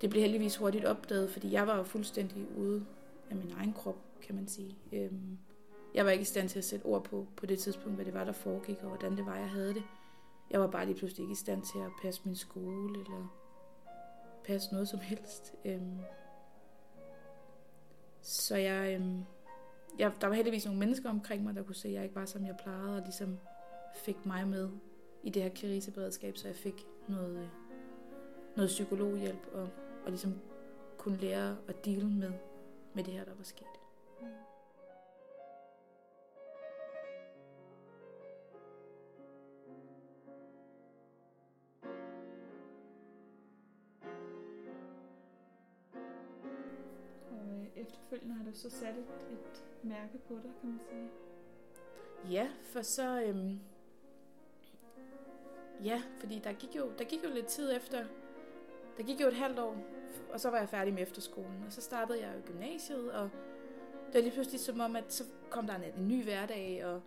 det 0.00 0.10
blev 0.10 0.22
heldigvis 0.22 0.56
hurtigt 0.56 0.84
opdaget, 0.84 1.30
fordi 1.30 1.52
jeg 1.52 1.66
var 1.66 1.76
jo 1.76 1.82
fuldstændig 1.82 2.46
ude 2.56 2.86
af 3.30 3.36
min 3.36 3.52
egen 3.58 3.72
krop, 3.72 3.96
kan 4.22 4.34
man 4.34 4.48
sige. 4.48 4.76
Øhm, 4.92 5.38
jeg 5.94 6.04
var 6.04 6.10
ikke 6.10 6.22
i 6.22 6.24
stand 6.24 6.48
til 6.48 6.58
at 6.58 6.64
sætte 6.64 6.84
ord 6.84 7.04
på, 7.04 7.26
på 7.36 7.46
det 7.46 7.58
tidspunkt, 7.58 7.94
hvad 7.94 8.04
det 8.04 8.14
var, 8.14 8.24
der 8.24 8.32
foregik, 8.32 8.78
og 8.82 8.88
hvordan 8.88 9.16
det 9.16 9.26
var, 9.26 9.36
jeg 9.36 9.50
havde 9.50 9.74
det. 9.74 9.82
Jeg 10.50 10.60
var 10.60 10.66
bare 10.66 10.86
lige 10.86 10.96
pludselig 10.96 11.24
ikke 11.24 11.32
i 11.32 11.36
stand 11.36 11.62
til 11.62 11.78
at 11.78 11.90
passe 12.02 12.20
min 12.24 12.36
skole, 12.36 13.00
eller 13.00 13.36
passe 14.44 14.72
noget 14.72 14.88
som 14.88 15.00
helst. 15.00 15.54
Øhm, 15.64 15.98
så 18.22 18.56
jeg, 18.56 18.94
øhm, 18.94 19.24
jeg, 19.98 20.12
der 20.20 20.26
var 20.26 20.34
heldigvis 20.34 20.64
nogle 20.64 20.80
mennesker 20.80 21.10
omkring 21.10 21.44
mig, 21.44 21.54
der 21.54 21.62
kunne 21.62 21.74
se, 21.74 21.88
at 21.88 21.94
jeg 21.94 22.02
ikke 22.02 22.14
var, 22.14 22.24
som 22.24 22.46
jeg 22.46 22.56
plejede, 22.62 22.96
og 22.96 23.02
ligesom 23.02 23.38
fik 23.94 24.26
mig 24.26 24.48
med 24.48 24.70
i 25.26 25.30
det 25.30 25.42
her 25.42 25.50
kriseberedskab, 25.54 26.36
så 26.36 26.48
jeg 26.48 26.56
fik 26.56 26.86
noget, 27.08 27.36
øh, 27.36 27.48
noget 28.56 28.68
psykologhjælp, 28.68 29.46
og, 29.52 29.68
og 30.04 30.10
ligesom 30.10 30.34
kunne 30.98 31.16
lære 31.16 31.56
at 31.68 31.84
deal 31.84 32.06
med, 32.06 32.32
med 32.94 33.04
det 33.04 33.12
her, 33.12 33.24
der 33.24 33.34
var 33.34 33.44
sket. 33.44 33.66
Og 47.30 47.48
øh, 47.48 47.66
efterfølgende 47.76 48.34
har 48.34 48.44
du 48.44 48.52
så 48.52 48.70
sat 48.70 48.94
et, 48.94 49.32
et 49.32 49.64
mærke 49.82 50.18
på 50.28 50.34
dig, 50.34 50.50
kan 50.60 50.70
man 50.70 50.80
sige. 50.90 51.10
Ja, 52.32 52.48
for 52.62 52.82
så... 52.82 53.22
Øhm, 53.22 53.60
ja, 55.84 56.02
fordi 56.18 56.38
der 56.38 56.52
gik, 56.52 56.76
jo, 56.76 56.90
der 56.98 57.04
gik 57.04 57.24
jo 57.24 57.28
lidt 57.34 57.46
tid 57.46 57.76
efter... 57.76 58.04
Der 58.96 59.02
gik 59.02 59.20
jo 59.20 59.26
et 59.26 59.34
halvt 59.34 59.58
år, 59.58 59.76
og 60.32 60.40
så 60.40 60.50
var 60.50 60.58
jeg 60.58 60.68
færdig 60.68 60.94
med 60.94 61.02
efterskolen. 61.02 61.64
Og 61.66 61.72
så 61.72 61.80
startede 61.80 62.20
jeg 62.20 62.32
jo 62.36 62.52
gymnasiet, 62.52 63.12
og 63.12 63.30
det 64.06 64.14
var 64.14 64.20
lige 64.20 64.32
pludselig 64.32 64.60
som 64.60 64.80
om, 64.80 64.96
at 64.96 65.12
så 65.12 65.24
kom 65.50 65.66
der 65.66 65.74
en, 65.74 65.82
en 65.82 66.08
ny 66.08 66.24
hverdag, 66.24 66.84
og, 66.84 67.02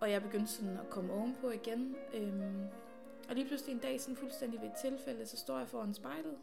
og 0.00 0.10
jeg 0.10 0.22
begyndte 0.22 0.52
sådan 0.52 0.78
at 0.78 0.90
komme 0.90 1.12
ovenpå 1.12 1.50
igen. 1.50 1.96
Øhm, 2.14 2.62
og 3.28 3.34
lige 3.34 3.46
pludselig 3.46 3.72
en 3.72 3.78
dag, 3.78 4.00
sådan 4.00 4.16
fuldstændig 4.16 4.60
ved 4.60 4.68
et 4.68 4.74
tilfælde, 4.80 5.26
så 5.26 5.36
står 5.36 5.58
jeg 5.58 5.68
foran 5.68 5.94
spejlet. 5.94 6.38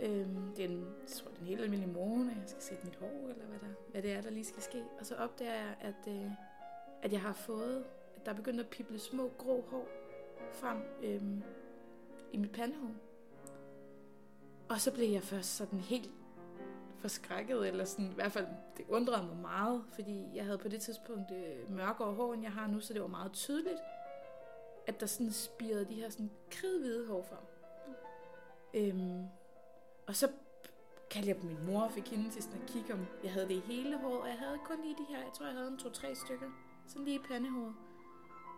Øhm, 0.00 0.52
det 0.56 0.64
er 0.64 0.68
en, 0.68 0.80
jeg 0.80 1.08
tror, 1.08 1.30
det 1.30 1.36
er 1.36 1.40
en 1.40 1.46
helt 1.46 1.60
almindelig 1.60 1.94
morgen, 1.94 2.28
og 2.28 2.36
jeg 2.36 2.44
skal 2.46 2.62
sætte 2.62 2.84
mit 2.84 2.96
hår, 2.96 3.28
eller 3.30 3.46
hvad, 3.46 3.58
der, 3.58 3.74
hvad 3.90 4.02
det 4.02 4.12
er, 4.12 4.20
der 4.20 4.30
lige 4.30 4.44
skal 4.44 4.62
ske. 4.62 4.84
Og 5.00 5.06
så 5.06 5.14
opdager 5.14 5.54
jeg, 5.54 5.76
at, 5.80 6.08
øh, 6.08 6.30
at 7.02 7.12
jeg 7.12 7.20
har 7.20 7.32
fået, 7.32 7.84
at 8.16 8.26
der 8.26 8.32
er 8.32 8.36
begyndt 8.36 8.60
at 8.60 8.68
pible 8.68 8.98
små 8.98 9.30
grå 9.38 9.64
hår 9.70 10.01
frem 10.52 10.78
øhm, 11.02 11.42
i 12.32 12.36
mit 12.36 12.52
pandehår. 12.52 12.90
Og 14.68 14.80
så 14.80 14.92
blev 14.92 15.08
jeg 15.10 15.22
først 15.22 15.56
sådan 15.56 15.80
helt 15.80 16.10
forskrækket, 16.98 17.68
eller 17.68 17.84
sådan, 17.84 18.10
i 18.10 18.14
hvert 18.14 18.32
fald, 18.32 18.46
det 18.76 18.84
undrede 18.88 19.26
mig 19.26 19.36
meget, 19.36 19.84
fordi 19.94 20.26
jeg 20.34 20.44
havde 20.44 20.58
på 20.58 20.68
det 20.68 20.80
tidspunkt 20.80 21.32
øh, 21.32 21.76
mørkere 21.76 22.14
hår, 22.14 22.34
end 22.34 22.42
jeg 22.42 22.52
har 22.52 22.66
nu, 22.66 22.80
så 22.80 22.94
det 22.94 23.02
var 23.02 23.08
meget 23.08 23.32
tydeligt, 23.32 23.80
at 24.86 25.00
der 25.00 25.06
sådan 25.06 25.32
spirede 25.32 25.84
de 25.84 25.94
her 25.94 26.10
sådan 26.10 26.30
kridhvide 26.50 27.06
hår 27.08 27.22
frem. 27.22 27.44
Øhm, 28.74 29.26
og 30.06 30.16
så 30.16 30.28
kaldte 31.10 31.28
jeg 31.28 31.36
på 31.36 31.46
min 31.46 31.66
mor 31.66 31.80
og 31.80 31.92
fik 31.92 32.08
hende 32.08 32.30
til 32.30 32.42
sådan 32.42 32.62
at 32.62 32.68
kigge, 32.68 32.94
om 32.94 33.06
jeg 33.24 33.32
havde 33.32 33.48
det 33.48 33.54
i 33.54 33.60
hele 33.60 33.98
håret, 33.98 34.20
og 34.20 34.28
jeg 34.28 34.38
havde 34.38 34.58
kun 34.64 34.82
lige 34.82 34.94
de 34.94 35.04
her, 35.08 35.18
jeg 35.18 35.32
tror, 35.34 35.46
jeg 35.46 35.54
havde 35.54 35.68
en 35.68 35.78
to-tre 35.78 36.14
stykker, 36.14 36.50
sådan 36.86 37.04
lige 37.04 37.16
i 37.16 37.22
pandehåret. 37.28 37.74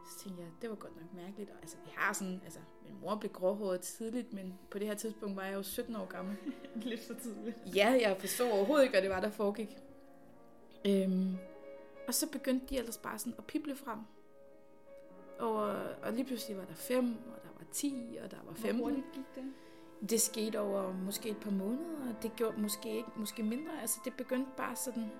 Så 0.04 0.18
tænkte 0.18 0.42
jeg, 0.42 0.50
det 0.62 0.70
var 0.70 0.76
godt 0.76 0.96
nok 0.96 1.14
mærkeligt. 1.24 1.50
Og, 1.50 1.56
altså, 1.62 1.76
vi 1.84 1.90
har 1.96 2.12
sådan, 2.12 2.40
altså, 2.44 2.58
min 2.84 3.00
mor 3.00 3.16
blev 3.16 3.32
gråhåret 3.32 3.80
tidligt, 3.80 4.32
men 4.32 4.58
på 4.70 4.78
det 4.78 4.86
her 4.86 4.94
tidspunkt 4.94 5.36
var 5.36 5.44
jeg 5.44 5.54
jo 5.54 5.62
17 5.62 5.96
år 5.96 6.06
gammel. 6.06 6.36
Lidt 6.82 7.06
for 7.06 7.14
tidligt. 7.14 7.56
Ja, 7.74 7.98
jeg 8.00 8.16
forstod 8.20 8.50
overhovedet 8.50 8.82
ikke, 8.84 8.92
hvad 8.92 9.02
det 9.02 9.10
var, 9.10 9.20
der 9.20 9.30
foregik. 9.30 9.76
Øhm, 10.86 11.36
og 12.08 12.14
så 12.14 12.30
begyndte 12.30 12.66
de 12.66 12.78
ellers 12.78 12.98
bare 12.98 13.18
sådan 13.18 13.34
at 13.38 13.44
pible 13.44 13.76
frem. 13.76 13.98
Og, 15.38 15.62
og 16.02 16.12
lige 16.12 16.24
pludselig 16.24 16.56
var 16.56 16.64
der 16.64 16.74
fem, 16.74 17.06
og 17.06 17.42
der 17.42 17.48
var 17.58 17.64
10, 17.72 18.18
og 18.24 18.30
der 18.30 18.36
var 18.46 18.52
15. 18.52 18.76
Hvor 18.76 18.84
hurtigt 18.88 19.06
gik 19.12 19.34
det? 19.34 19.52
Det 20.10 20.20
skete 20.20 20.60
over 20.60 20.92
måske 20.92 21.28
et 21.28 21.36
par 21.36 21.50
måneder, 21.50 22.08
og 22.08 22.22
det 22.22 22.36
gjorde 22.36 22.60
måske 22.60 22.96
ikke, 22.96 23.08
måske 23.16 23.42
mindre. 23.42 23.80
Altså 23.80 24.00
det 24.04 24.14
begyndte 24.16 24.50
bare 24.56 24.76
sådan, 24.76 25.10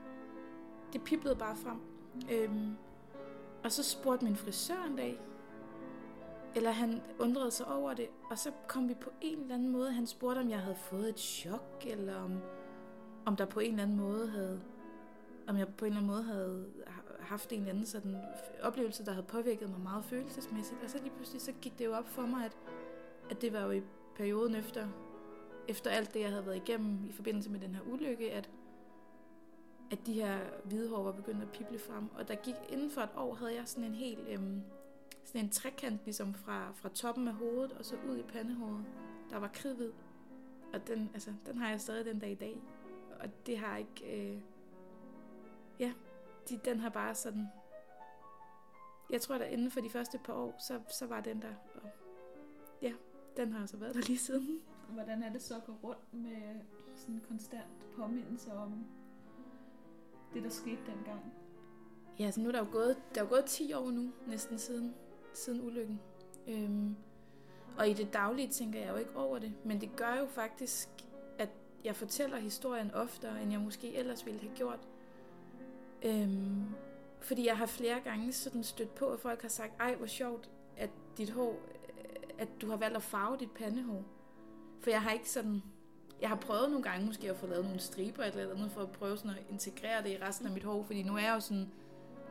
det 0.93 1.05
piblede 1.05 1.37
bare 1.37 1.57
frem. 1.57 1.81
Øhm, 2.31 2.77
og 3.65 3.73
så 3.73 3.83
spurgte 3.83 4.25
min 4.25 4.37
frisør 4.37 4.85
en 4.87 4.97
dag, 4.97 5.21
eller 6.57 6.71
han 6.71 7.03
undrede 7.19 7.51
sig 7.51 7.67
over 7.67 7.95
det, 7.95 8.09
og 8.31 8.39
så 8.39 8.51
kom 8.69 8.89
vi 8.89 8.95
på 8.95 9.11
en 9.21 9.39
eller 9.39 9.55
anden 9.55 9.69
måde, 9.69 9.93
han 9.93 10.07
spurgte, 10.07 10.39
om 10.39 10.51
jeg 10.51 10.61
havde 10.61 10.77
fået 10.77 11.09
et 11.09 11.19
chok, 11.19 11.85
eller 11.87 12.17
om, 12.17 12.41
om 13.27 13.37
der 13.37 13.45
på 13.45 13.61
en 13.61 13.71
eller 13.71 13.83
anden 13.83 13.97
måde 13.97 14.29
havde, 14.29 14.61
om 15.47 15.57
jeg 15.57 15.69
på 15.69 15.85
en 15.85 15.93
eller 15.93 16.01
anden 16.01 16.13
måde 16.13 16.23
havde 16.23 16.67
haft 17.21 17.53
en 17.53 17.59
eller 17.59 17.71
anden 17.71 17.87
sådan 17.87 18.17
oplevelse, 18.63 19.05
der 19.05 19.13
havde 19.13 19.27
påvirket 19.27 19.71
mig 19.71 19.81
meget 19.81 20.05
følelsesmæssigt. 20.05 20.83
Og 20.85 20.91
så 20.91 20.99
lige 20.99 21.13
pludselig 21.17 21.43
så 21.43 21.53
gik 21.53 21.79
det 21.79 21.85
jo 21.85 21.95
op 21.95 22.09
for 22.09 22.23
mig, 22.23 22.45
at, 22.45 22.57
at 23.31 23.43
det 23.43 23.53
var 23.53 23.61
jo 23.61 23.71
i 23.71 23.83
perioden 24.17 24.55
efter, 24.55 24.89
efter 25.69 25.91
alt 25.91 26.15
det, 26.15 26.21
jeg 26.21 26.31
havde 26.31 26.47
været 26.47 26.57
igennem 26.57 27.05
i 27.09 27.13
forbindelse 27.13 27.51
med 27.51 27.61
den 27.61 27.75
her 27.75 27.83
ulykke, 27.83 28.33
at, 28.33 28.51
at 29.91 30.07
de 30.07 30.13
her 30.13 30.39
hvide 30.65 30.89
hår 30.89 31.03
var 31.03 31.13
begyndt 31.13 31.43
at 31.43 31.51
pible 31.51 31.79
frem. 31.79 32.09
Og 32.15 32.29
der 32.29 32.35
gik 32.35 32.55
inden 32.69 32.91
for 32.91 33.01
et 33.01 33.11
år, 33.17 33.35
havde 33.35 33.55
jeg 33.55 33.69
sådan 33.69 33.85
en 33.85 33.95
helt 33.95 34.29
øhm, 34.29 34.63
sådan 35.25 35.45
en 35.45 35.51
trekant, 35.51 36.01
ligesom 36.05 36.35
fra, 36.35 36.73
fra 36.73 36.89
toppen 36.89 37.29
af 37.29 37.35
hovedet 37.35 37.73
og 37.73 37.85
så 37.85 37.97
ud 38.09 38.19
i 38.19 38.23
pandehåret, 38.23 38.85
der 39.31 39.37
var 39.37 39.49
kridhvid. 39.49 39.93
Og 40.73 40.87
den, 40.87 41.11
altså, 41.15 41.33
den 41.47 41.57
har 41.57 41.71
jeg 41.71 41.81
stadig 41.81 42.05
den 42.05 42.19
dag 42.19 42.31
i 42.31 42.35
dag. 42.35 42.61
Og 43.21 43.29
det 43.47 43.59
har 43.59 43.77
ikke... 43.77 44.33
Øh, 44.33 44.41
ja, 45.81 45.93
de, 46.49 46.61
den 46.65 46.81
har 46.81 46.89
bare 46.89 47.15
sådan... 47.15 47.47
Jeg 49.11 49.21
tror, 49.21 49.35
at 49.35 49.53
inden 49.53 49.71
for 49.71 49.81
de 49.81 49.91
første 49.91 50.19
par 50.25 50.33
år, 50.33 50.55
så, 50.59 50.81
så 50.89 51.07
var 51.07 51.21
den 51.21 51.43
der. 51.43 51.55
Og 51.75 51.91
ja, 52.83 52.93
den 53.37 53.53
har 53.53 53.61
altså 53.61 53.77
været 53.77 53.95
der 53.95 54.01
lige 54.01 54.19
siden. 54.19 54.61
Hvordan 54.89 55.23
er 55.23 55.33
det 55.33 55.43
så 55.43 55.57
at 55.57 55.65
gå 55.65 55.73
rundt 55.83 56.15
med 56.15 56.61
sådan 56.97 57.15
en 57.15 57.21
konstant 57.29 57.87
påmindelse 57.97 58.53
om 58.53 58.87
det, 60.35 60.43
der 60.43 60.49
skete 60.51 60.79
dengang? 60.87 61.21
Ja, 62.19 62.31
så 62.31 62.41
nu 62.41 62.49
er 62.49 62.53
der 62.53 62.59
jo 62.59 62.67
gået, 62.73 62.97
der 63.15 63.21
er 63.21 63.25
jo 63.25 63.31
gået 63.31 63.45
10 63.45 63.73
år 63.73 63.91
nu, 63.91 64.11
næsten 64.27 64.59
siden, 64.59 64.95
siden 65.33 65.61
ulykken. 65.67 66.01
Øhm, 66.49 66.97
Og 67.79 67.89
i 67.89 67.93
det 67.93 68.13
daglige 68.13 68.49
tænker 68.49 68.81
jeg 68.81 68.89
jo 68.91 68.97
ikke 68.97 69.17
over 69.17 69.39
det, 69.39 69.53
men 69.65 69.81
det 69.81 69.97
gør 69.97 70.15
jo 70.15 70.27
faktisk, 70.27 70.89
at 71.39 71.49
jeg 71.85 71.97
fortæller 71.97 72.39
historien 72.39 72.91
oftere, 72.95 73.43
end 73.43 73.53
jeg 73.53 73.61
måske 73.61 73.95
ellers 73.95 74.27
ville 74.27 74.41
have 74.41 74.53
gjort. 74.57 74.89
Øhm, 76.03 76.65
fordi 77.21 77.47
jeg 77.47 77.59
har 77.59 77.67
flere 77.67 78.01
gange 78.01 78.33
sådan 78.33 78.65
stødt 78.65 78.95
på, 78.95 79.07
at 79.07 79.21
folk 79.21 79.43
har 79.43 79.49
sagt, 79.49 79.73
ej 79.81 79.95
hvor 79.95 80.07
sjovt, 80.07 80.51
at 80.77 80.91
dit 81.19 81.31
hår, 81.31 81.57
at 82.39 82.49
du 82.61 82.69
har 82.69 82.77
valgt 82.77 82.97
at 82.97 83.03
farve 83.03 83.37
dit 83.37 83.51
pandehår. 83.51 84.05
For 84.81 84.91
jeg 84.91 85.03
har 85.03 85.11
ikke 85.11 85.31
sådan, 85.31 85.63
jeg 86.25 86.31
har 86.31 86.37
prøvet 86.37 86.71
nogle 86.71 86.83
gange 86.83 87.07
måske 87.07 87.31
at 87.31 87.37
få 87.37 87.47
lavet 87.47 87.65
nogle 87.65 87.81
striber 87.81 88.23
eller 88.23 88.55
andet, 88.55 88.71
for 88.71 88.81
at 88.81 88.91
prøve 88.91 89.17
sådan 89.17 89.31
at 89.31 89.47
integrere 89.51 90.03
det 90.03 90.11
i 90.11 90.19
resten 90.23 90.47
af 90.47 90.53
mit 90.53 90.65
hår, 90.65 90.83
fordi 90.83 91.03
nu 91.03 91.15
er 91.17 91.19
jeg 91.19 91.35
jo 91.35 91.41
sådan, 91.41 91.71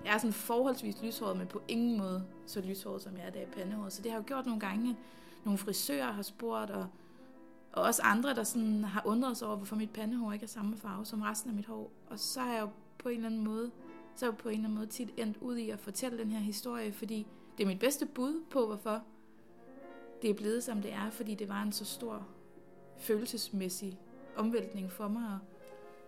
jeg 0.05 0.13
er 0.13 0.17
sådan 0.17 0.33
forholdsvis 0.33 1.01
lyshåret, 1.03 1.38
men 1.38 1.47
på 1.47 1.62
ingen 1.67 1.97
måde 1.97 2.25
så 2.45 2.62
lyshåret, 2.62 3.01
som 3.01 3.17
jeg 3.17 3.25
er 3.25 3.29
der 3.29 3.41
i 3.41 3.45
pandehåret. 3.45 3.93
Så 3.93 4.01
det 4.01 4.12
har 4.12 4.17
jeg 4.17 4.23
jo 4.23 4.27
gjort 4.27 4.45
nogle 4.45 4.59
gange. 4.59 4.97
Nogle 5.43 5.57
frisører 5.57 6.12
har 6.12 6.21
spurgt, 6.21 6.71
og, 6.71 6.88
og 7.73 7.83
også 7.83 8.01
andre, 8.01 8.35
der 8.35 8.43
sådan 8.43 8.83
har 8.83 9.01
undret 9.05 9.38
sig 9.38 9.47
over, 9.47 9.57
hvorfor 9.57 9.75
mit 9.75 9.89
pandehår 9.89 10.33
ikke 10.33 10.43
er 10.43 10.47
samme 10.47 10.77
farve 10.77 11.05
som 11.05 11.21
resten 11.21 11.50
af 11.50 11.55
mit 11.55 11.65
hår. 11.65 11.91
Og 12.07 12.19
så 12.19 12.39
har 12.39 12.53
jeg 12.53 12.62
jo 12.62 12.69
på 12.97 13.09
en 13.09 13.15
eller 13.15 13.29
anden 13.29 13.43
måde, 13.43 13.71
så 14.15 14.25
er 14.25 14.29
jeg 14.29 14.38
på 14.38 14.50
en 14.50 14.55
eller 14.55 14.65
anden 14.65 14.77
måde 14.77 14.88
tit 14.88 15.09
endt 15.17 15.38
ud 15.38 15.57
i 15.57 15.69
at 15.69 15.79
fortælle 15.79 16.17
den 16.17 16.31
her 16.31 16.39
historie, 16.39 16.93
fordi 16.93 17.27
det 17.57 17.63
er 17.63 17.67
mit 17.67 17.79
bedste 17.79 18.05
bud 18.05 18.43
på, 18.50 18.65
hvorfor 18.65 19.01
det 20.21 20.29
er 20.29 20.33
blevet, 20.33 20.63
som 20.63 20.81
det 20.81 20.93
er, 20.93 21.09
fordi 21.09 21.35
det 21.35 21.50
var 21.50 21.62
en 21.62 21.71
så 21.71 21.85
stor 21.85 22.27
følelsesmæssig 22.97 24.00
omvæltning 24.35 24.91
for 24.91 25.07
mig, 25.07 25.39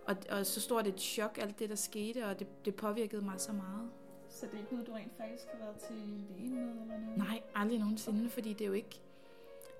og, 0.06 0.16
og, 0.30 0.46
så 0.46 0.60
stort 0.60 0.86
et 0.86 1.00
chok, 1.00 1.38
alt 1.38 1.58
det, 1.58 1.68
der 1.68 1.74
skete, 1.74 2.26
og 2.26 2.38
det, 2.38 2.64
det 2.64 2.74
påvirkede 2.74 3.22
mig 3.22 3.40
så 3.40 3.52
meget. 3.52 3.90
Så 4.28 4.46
det 4.46 4.54
er 4.54 4.58
ikke 4.58 4.72
noget, 4.72 4.86
du 4.86 4.92
rent 4.92 5.12
faktisk 5.16 5.44
har 5.52 5.58
været 5.58 5.76
til 5.76 5.96
lægen 5.96 6.54
med, 6.54 6.82
eller 6.82 6.98
noget? 6.98 7.18
Nej, 7.18 7.42
aldrig 7.54 7.78
nogensinde, 7.78 8.30
fordi 8.30 8.52
det 8.52 8.60
er 8.60 8.66
jo 8.66 8.72
ikke, 8.72 9.00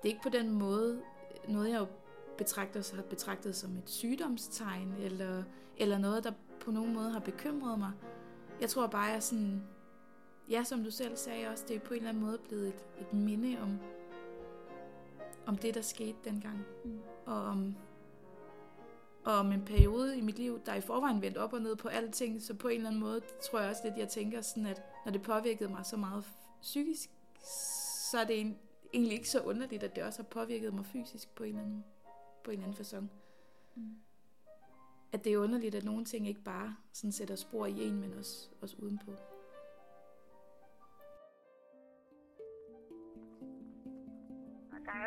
det 0.01 0.09
er 0.09 0.13
ikke 0.13 0.23
på 0.23 0.29
den 0.29 0.51
måde 0.51 1.01
noget, 1.47 1.69
jeg 1.69 1.79
jo 1.79 1.87
betragter, 2.37 2.95
har 2.95 3.01
betragtet 3.01 3.55
som 3.55 3.77
et 3.77 3.89
sygdomstegn, 3.89 4.93
eller, 4.99 5.43
eller 5.77 5.97
noget, 5.97 6.23
der 6.23 6.31
på 6.59 6.71
nogen 6.71 6.93
måde 6.93 7.09
har 7.11 7.19
bekymret 7.19 7.79
mig. 7.79 7.91
Jeg 8.61 8.69
tror 8.69 8.87
bare, 8.87 9.03
jeg 9.03 9.23
sådan, 9.23 9.63
ja, 10.49 10.63
som 10.63 10.83
du 10.83 10.91
selv 10.91 11.17
sagde 11.17 11.47
også, 11.47 11.63
det 11.67 11.75
er 11.75 11.79
på 11.79 11.93
en 11.93 11.97
eller 11.97 12.09
anden 12.09 12.23
måde 12.23 12.37
blevet 12.37 12.67
et, 12.67 12.85
et 13.01 13.13
minde 13.13 13.57
om, 13.61 13.79
om 15.47 15.57
det, 15.57 15.73
der 15.73 15.81
skete 15.81 16.17
dengang. 16.23 16.65
Mm. 16.85 16.99
Og 17.25 17.41
om, 17.41 17.75
og 19.25 19.33
om 19.33 19.51
en 19.51 19.65
periode 19.65 20.17
i 20.17 20.21
mit 20.21 20.39
liv, 20.39 20.59
der 20.65 20.73
i 20.73 20.81
forvejen 20.81 21.21
vendt 21.21 21.37
op 21.37 21.53
og 21.53 21.61
ned 21.61 21.75
på 21.75 21.87
alting, 21.87 22.41
så 22.41 22.53
på 22.53 22.67
en 22.67 22.75
eller 22.75 22.89
anden 22.89 23.01
måde 23.01 23.21
tror 23.43 23.59
jeg 23.59 23.69
også 23.69 23.81
lidt, 23.83 23.97
jeg 23.97 24.09
tænker 24.09 24.41
sådan, 24.41 24.65
at 24.65 24.81
når 25.05 25.11
det 25.11 25.21
påvirkede 25.21 25.69
mig 25.69 25.85
så 25.85 25.97
meget 25.97 26.23
psykisk, 26.61 27.09
så 28.11 28.17
er 28.19 28.23
det 28.23 28.39
en, 28.39 28.57
egentlig 28.93 29.13
ikke 29.13 29.29
så 29.29 29.41
underligt, 29.41 29.83
at 29.83 29.95
det 29.95 30.03
også 30.03 30.19
har 30.21 30.27
påvirket 30.27 30.73
mig 30.73 30.85
fysisk 30.85 31.35
på 31.35 31.43
en 31.43 31.49
eller 31.49 31.61
anden, 31.61 31.83
på 32.43 32.51
en 32.51 32.59
eller 32.59 32.67
anden 32.67 32.85
façon. 32.85 33.05
Mm. 33.75 33.95
At 35.11 35.23
det 35.23 35.33
er 35.33 35.37
underligt, 35.37 35.75
at 35.75 35.83
nogle 35.83 36.05
ting 36.05 36.27
ikke 36.27 36.41
bare 36.41 36.75
sådan 36.93 37.11
sætter 37.11 37.35
spor 37.35 37.65
i 37.65 37.87
en, 37.87 37.99
men 37.99 38.13
også, 38.13 38.49
også 38.61 38.75
udenpå. 38.79 39.11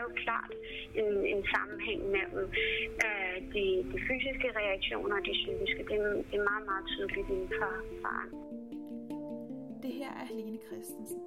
Jo 0.06 0.10
klart 0.24 0.52
en, 1.00 1.10
en 1.32 1.40
sammenhæng 1.54 2.00
mellem 2.16 2.44
øh, 3.04 3.36
de, 3.54 3.64
de 3.92 3.98
fysiske 4.08 4.48
reaktioner 4.60 5.14
og 5.18 5.24
de 5.28 5.34
psykiske. 5.40 5.80
Det, 5.90 5.96
det 6.30 6.36
er 6.40 6.44
meget, 6.52 6.64
meget 6.70 6.84
tydeligt 6.92 7.28
inden 7.34 7.50
for 7.60 7.70
faren. 8.02 8.30
Det 9.84 9.92
her 10.00 10.12
er 10.20 10.26
Helene 10.32 10.58
Christensen. 10.66 11.20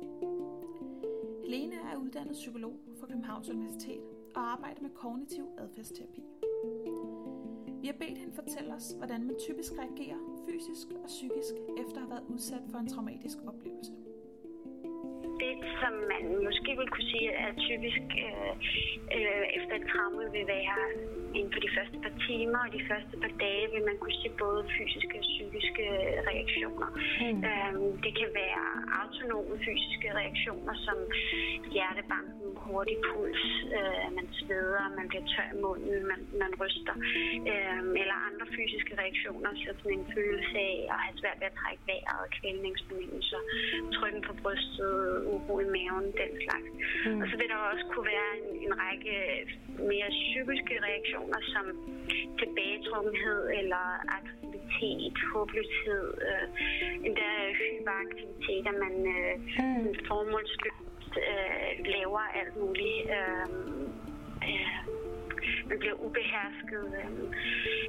Helene 1.46 1.78
er 1.92 1.96
uddannet 2.04 2.36
psykolog 2.42 2.76
fra 3.00 3.08
Københavns 3.08 3.50
Universitet 3.50 4.04
og 4.36 4.52
arbejder 4.52 4.82
med 4.82 4.90
kognitiv 5.04 5.46
adfærdsterapi. 5.58 6.24
Vi 7.82 7.88
har 7.88 7.98
bedt 8.04 8.18
hende 8.18 8.36
fortælle 8.36 8.74
os, 8.74 8.88
hvordan 8.98 9.24
man 9.28 9.36
typisk 9.48 9.72
reagerer 9.82 10.20
fysisk 10.50 10.88
og 11.04 11.08
psykisk 11.08 11.54
efter 11.82 11.98
at 11.98 12.02
have 12.02 12.10
været 12.10 12.26
udsat 12.34 12.64
for 12.72 12.78
en 12.78 12.88
traumatisk 12.88 13.38
oplevelse 13.48 13.92
som 15.84 15.94
man 16.12 16.24
måske 16.48 16.72
vil 16.80 16.90
kunne 16.94 17.10
sige 17.14 17.30
er 17.46 17.52
typisk 17.68 18.04
øh, 18.28 18.54
øh, 19.18 19.46
efter 19.58 19.74
et 19.80 19.86
traume, 19.92 20.24
vil 20.36 20.46
være 20.58 20.78
inden 21.38 21.52
for 21.54 21.62
de 21.66 21.72
første 21.78 21.98
par 22.04 22.14
timer 22.28 22.60
og 22.66 22.72
de 22.78 22.84
første 22.92 23.16
par 23.24 23.34
dage, 23.46 23.66
vil 23.74 23.84
man 23.90 23.98
kunne 24.02 24.18
se 24.24 24.30
både 24.44 24.60
fysiske 24.76 25.16
og 25.22 25.26
psykiske 25.32 25.86
reaktioner. 26.30 26.90
Mm. 27.24 27.40
Øhm, 27.50 27.92
det 28.06 28.14
kan 28.20 28.30
være 28.42 28.66
autonome 29.02 29.56
fysiske 29.68 30.08
reaktioner, 30.20 30.76
som 30.86 30.98
hjertebanken, 31.76 32.43
hurtig 32.68 32.98
puls, 33.08 33.44
øh, 33.78 34.06
man 34.18 34.28
sveder, 34.40 34.84
man 35.00 35.06
bliver 35.12 35.26
tør 35.34 35.48
i 35.56 35.58
munden, 35.66 36.00
man, 36.12 36.22
man 36.44 36.52
ryster, 36.62 36.96
øh, 37.52 37.82
eller 38.02 38.18
andre 38.30 38.46
fysiske 38.56 38.94
reaktioner, 39.02 39.52
som 39.64 39.92
en 39.98 40.06
følelse 40.16 40.58
af 40.72 40.78
at 40.94 41.00
have 41.06 41.16
svært 41.22 41.38
ved 41.42 41.48
at 41.52 41.58
trække 41.62 41.84
vejret, 41.92 42.26
kvælningsfornemmelser, 42.38 43.42
trykken 43.98 44.22
på 44.28 44.34
brystet, 44.42 44.96
uro 45.34 45.54
i 45.66 45.68
maven, 45.76 46.08
den 46.22 46.32
slags. 46.46 46.70
Mm. 47.06 47.22
Og 47.22 47.26
så 47.30 47.36
vil 47.40 47.48
der 47.54 47.60
også 47.72 47.86
kunne 47.92 48.08
være 48.16 48.32
en, 48.40 48.48
en 48.66 48.74
række 48.84 49.16
mere 49.92 50.10
psykiske 50.20 50.76
reaktioner, 50.88 51.40
som 51.54 51.66
tilbagetrukkenhed 52.42 53.42
eller 53.60 53.86
aktivitet, 54.20 55.16
håbløshed, 55.34 56.06
øh, 56.30 56.46
endda 57.08 57.30
hyperaktivitet, 57.60 58.64
at 58.72 58.78
man 58.86 58.96
øh, 59.16 59.34
mm. 59.60 59.94
formålsløst 60.10 60.93
øh, 61.32 61.86
laver 61.86 62.24
alt 62.40 62.56
muligt. 62.58 63.04
Øh, 63.18 63.48
øh, 64.48 64.78
man 65.70 65.80
bliver 65.80 65.98
ubehersket. 66.06 66.86
Øh, 67.00 67.12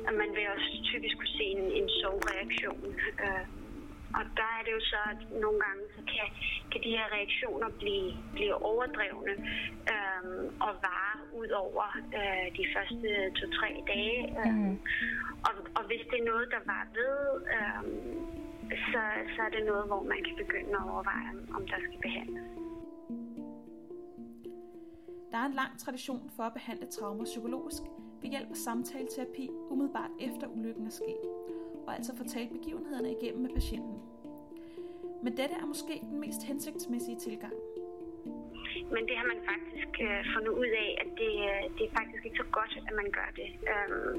og 0.07 0.13
man 0.15 0.31
vil 0.37 0.45
også 0.55 0.71
typisk 0.91 1.17
kunne 1.17 1.37
se 1.39 1.47
en, 1.57 1.65
en 1.81 1.89
sovreaktion. 1.89 2.85
Øh, 3.25 3.47
og 4.19 4.25
der 4.41 4.51
er 4.59 4.63
det 4.67 4.73
jo 4.79 4.83
så, 4.93 5.01
at 5.13 5.21
nogle 5.45 5.59
gange 5.65 5.83
så 5.95 6.01
kan, 6.13 6.27
kan 6.71 6.81
de 6.87 6.97
her 6.99 7.07
reaktioner 7.17 7.69
blive, 7.83 8.09
blive 8.37 8.55
overdrevne 8.71 9.35
øhm, 9.93 10.45
og 10.67 10.73
vare 10.89 11.17
ud 11.41 11.51
over 11.65 11.87
øh, 12.19 12.47
de 12.59 12.65
første 12.75 13.09
to-tre 13.39 13.71
dage. 13.93 14.19
Øhm, 14.41 14.55
mm. 14.55 14.79
og, 15.47 15.55
og 15.77 15.83
hvis 15.89 16.03
det 16.11 16.19
er 16.21 16.31
noget, 16.33 16.47
der 16.55 16.63
var 16.73 16.83
ved, 16.99 17.17
øhm, 17.57 18.19
så, 18.91 19.03
så 19.35 19.41
er 19.47 19.51
det 19.57 19.65
noget, 19.71 19.87
hvor 19.91 20.03
man 20.13 20.21
kan 20.27 20.37
begynde 20.43 20.75
at 20.81 20.85
overveje, 20.91 21.31
om 21.57 21.63
der 21.71 21.79
skal 21.85 21.99
behandles. 22.07 22.47
Der 25.31 25.38
er 25.38 25.47
en 25.47 25.53
lang 25.53 25.79
tradition 25.79 26.31
for 26.37 26.43
at 26.43 26.53
behandle 26.53 26.87
traumer 26.87 27.25
psykologisk 27.25 27.83
ved 28.23 28.31
hjælp 28.31 28.51
af 28.51 28.57
samtaleterapi 28.57 29.51
umiddelbart 29.71 30.11
efter 30.21 30.47
ulykken 30.47 30.87
er 30.87 30.90
sket 30.90 31.17
og 31.87 31.97
altså 31.97 32.17
fortælle 32.17 32.49
begivenhederne 32.49 33.12
igennem 33.12 33.43
med 33.43 33.51
patienten. 33.51 33.99
Men 35.23 35.37
dette 35.37 35.55
er 35.55 35.67
måske 35.67 36.01
den 36.11 36.21
mest 36.21 36.43
hensigtsmæssige 36.43 37.19
tilgang. 37.19 37.53
Men 38.95 39.03
det 39.09 39.17
har 39.21 39.27
man 39.33 39.41
faktisk 39.53 39.93
øh, 40.07 40.21
fundet 40.35 40.53
ud 40.63 40.71
af, 40.85 40.89
at 41.03 41.11
det, 41.21 41.35
øh, 41.51 41.63
det 41.77 41.83
er 41.87 41.93
faktisk 41.99 42.23
ikke 42.25 42.43
så 42.43 42.49
godt, 42.59 42.73
at 42.89 42.95
man 43.01 43.09
gør 43.19 43.31
det. 43.41 43.49
Øhm, 43.73 44.15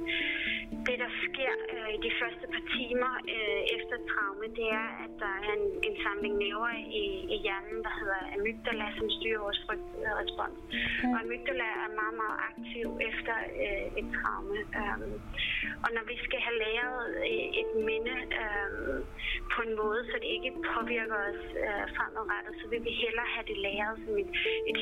det, 0.88 0.96
der 1.04 1.12
sker 1.26 1.54
øh, 1.74 1.90
i 1.98 2.00
de 2.08 2.12
første 2.22 2.46
par 2.54 2.64
timer 2.78 3.12
øh, 3.36 3.62
efter 3.76 3.96
traume, 4.12 4.46
det 4.60 4.68
er, 4.82 4.90
at 5.06 5.12
der 5.24 5.34
er 5.48 5.52
en, 5.60 5.66
en 5.88 5.96
samling 6.04 6.36
nerver 6.44 6.74
i, 7.02 7.06
i 7.34 7.38
hjernen, 7.46 7.80
der 7.88 7.94
hedder 8.00 8.22
amygdala, 8.36 8.88
som 8.98 9.08
styrer 9.18 9.40
vores 9.46 9.60
frygtrespons. 9.66 10.60
Mm. 10.70 11.14
Og 11.14 11.18
amygdala 11.24 11.68
er 11.84 11.90
meget, 12.02 12.16
meget 12.24 12.38
aktiv 12.50 12.86
efter 13.10 13.36
øh, 13.64 13.86
et 14.00 14.08
traume. 14.18 14.58
Øhm, 14.80 15.14
og 15.84 15.90
når 15.96 16.04
vi 16.12 16.16
skal 16.26 16.40
have 16.46 16.58
læret 16.66 17.02
øh, 17.26 17.48
et 17.62 17.72
minde 17.90 18.16
øh, 18.42 18.98
på 19.54 19.60
en 19.68 19.74
måde, 19.82 20.02
så 20.10 20.16
det 20.24 20.30
ikke 20.38 20.52
påvirker 20.74 21.18
os 21.30 21.44
øh, 21.66 21.84
fremadrettet, 21.96 22.54
så 22.62 22.66
vil 22.72 22.82
vi 22.88 22.94
hellere 23.04 23.28
have 23.36 23.48
det 23.52 23.58
meget 23.96 24.06
som 24.06 24.18
et, 24.24 24.30
et 24.70 24.78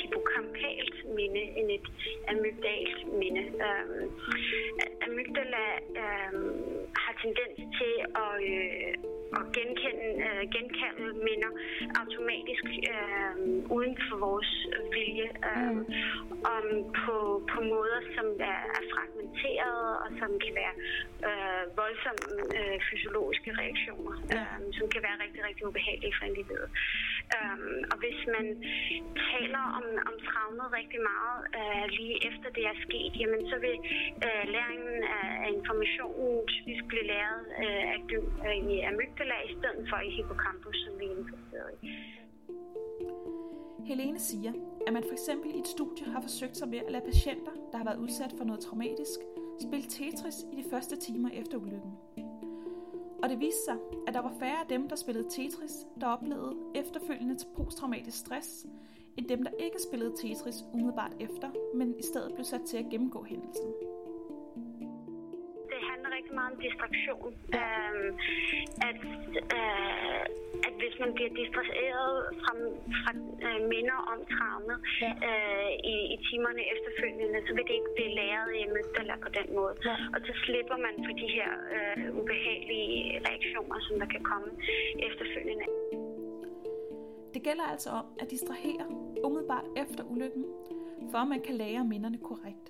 hippocampalt 0.00 0.96
minde 1.16 1.42
end 1.58 1.70
et 1.70 1.86
amygdalt 2.28 2.98
minde. 3.20 3.42
Øhm, 3.66 4.10
amygdala 5.06 5.66
øhm, 6.02 6.86
har 7.04 7.14
tendens 7.22 7.56
til 7.78 7.94
at, 8.24 8.34
øh, 8.52 8.94
at 9.38 9.44
genkende, 9.56 10.08
øh, 10.26 10.42
genkalde 10.54 11.06
minder 11.28 11.50
automatisk 12.00 12.64
øh, 12.92 13.36
uden 13.76 13.94
for 14.08 14.16
vores 14.26 14.52
vilje. 14.94 15.28
Øh, 15.50 15.70
mm. 15.70 15.84
om 16.56 16.66
på, 17.02 17.16
på 17.52 17.58
måder, 17.72 18.00
som 18.16 18.26
er, 18.52 18.60
er 18.78 18.82
fragmenterede 18.92 19.90
og 20.04 20.10
som 20.20 20.30
kan 20.44 20.52
være 20.62 20.74
øh, 21.28 21.62
voldsomme 21.80 22.24
øh, 22.58 22.63
fysiologiske 22.90 23.50
reaktioner, 23.62 24.14
øh, 24.34 24.64
som 24.76 24.86
kan 24.92 25.00
være 25.06 25.16
rigtig, 25.24 25.40
rigtig 25.48 25.64
ubehagelige 25.70 26.14
for 26.18 26.24
individet. 26.30 26.70
Øh, 27.34 27.58
og 27.90 27.96
hvis 28.02 28.20
man 28.34 28.46
taler 29.30 29.62
om, 29.78 29.86
om 30.08 30.14
traumet 30.28 30.68
rigtig 30.80 31.00
meget 31.12 31.38
øh, 31.58 31.84
lige 31.98 32.16
efter 32.28 32.48
det 32.56 32.64
er 32.72 32.76
sket, 32.86 33.12
jamen 33.20 33.42
så 33.50 33.56
vil 33.64 33.76
øh, 34.26 34.44
læringen 34.54 34.98
af, 35.18 35.28
af 35.44 35.48
informationen 35.58 36.40
typisk 36.54 36.82
blive 36.90 37.06
læret 37.12 37.42
øh, 37.62 37.84
af, 37.94 37.98
øh, 38.46 38.56
i 38.72 38.76
amygdala 38.90 39.36
i 39.48 39.50
stedet 39.58 39.82
for 39.90 39.98
i 40.08 40.10
hippocampus, 40.16 40.76
som 40.84 40.92
vi 41.00 41.04
er 41.10 41.16
interesseret 41.20 41.70
i. 41.82 41.86
Helene 43.90 44.20
siger, 44.20 44.52
at 44.86 44.92
man 44.92 45.02
for 45.02 45.12
eksempel 45.12 45.50
i 45.54 45.58
et 45.58 45.66
studie 45.66 46.06
har 46.12 46.20
forsøgt 46.20 46.56
sig 46.56 46.68
med 46.68 46.78
at 46.78 46.92
lade 46.92 47.04
patienter, 47.04 47.52
der 47.70 47.76
har 47.78 47.84
været 47.84 47.98
udsat 47.98 48.32
for 48.38 48.44
noget 48.44 48.60
traumatisk, 48.60 49.18
spille 49.66 49.86
Tetris 49.96 50.38
i 50.52 50.56
de 50.62 50.64
første 50.70 50.96
timer 50.96 51.30
efter 51.40 51.56
ulykken. 51.58 51.92
Og 53.24 53.30
det 53.30 53.40
viste 53.40 53.64
sig, 53.64 53.76
at 54.06 54.14
der 54.14 54.20
var 54.20 54.32
færre 54.40 54.60
af 54.60 54.66
dem, 54.68 54.88
der 54.88 54.96
spillede 54.96 55.28
Tetris, 55.30 55.72
der 56.00 56.06
oplevede 56.06 56.56
efterfølgende 56.74 57.36
posttraumatisk 57.56 58.18
stress, 58.18 58.66
end 59.16 59.28
dem, 59.28 59.44
der 59.44 59.50
ikke 59.58 59.76
spillede 59.88 60.12
Tetris 60.16 60.64
umiddelbart 60.72 61.12
efter, 61.20 61.50
men 61.74 61.94
i 61.98 62.02
stedet 62.02 62.34
blev 62.34 62.44
sat 62.44 62.62
til 62.62 62.76
at 62.76 62.84
gennemgå 62.90 63.24
hændelsen 63.24 63.74
rigtig 66.16 66.34
meget 66.34 66.52
om 66.52 66.58
distraktion. 66.66 67.34
Ja. 67.52 67.66
Øhm, 67.90 68.16
at, 68.88 69.00
øh, 69.58 70.24
hvis 70.84 70.96
man 71.02 71.10
bliver 71.16 71.32
distraheret 71.40 72.14
fra, 72.40 72.52
fra 73.00 73.12
øh, 73.46 73.60
minder 73.72 73.98
om 74.12 74.18
traumet 74.34 74.78
ja. 75.04 75.12
øh, 75.28 75.70
i, 75.92 75.96
i 76.14 76.16
timerne 76.28 76.62
efterfølgende, 76.74 77.38
så 77.46 77.50
vil 77.56 77.64
det 77.68 77.74
ikke 77.80 77.92
blive 77.96 78.12
læret 78.20 78.48
i 78.56 78.60
amygdala 78.68 79.14
på 79.24 79.30
den 79.38 79.48
måde. 79.58 79.74
Ja. 79.88 79.96
Og 80.14 80.20
så 80.26 80.32
slipper 80.44 80.76
man 80.86 80.94
for 81.06 81.14
de 81.22 81.28
her 81.36 81.50
øh, 81.74 82.18
ubehagelige 82.20 82.96
reaktioner, 83.28 83.76
som 83.86 83.94
der 84.02 84.08
kan 84.14 84.22
komme 84.30 84.50
efterfølgende. 85.08 85.66
Det 87.34 87.42
gælder 87.48 87.66
altså 87.74 87.90
om 88.00 88.06
at 88.22 88.30
distrahere 88.34 88.86
umiddelbart 89.26 89.66
efter 89.82 90.02
ulykken, 90.12 90.44
for 91.10 91.18
at 91.24 91.28
man 91.28 91.40
kan 91.46 91.54
lære 91.54 91.82
minderne 91.94 92.18
korrekt. 92.30 92.66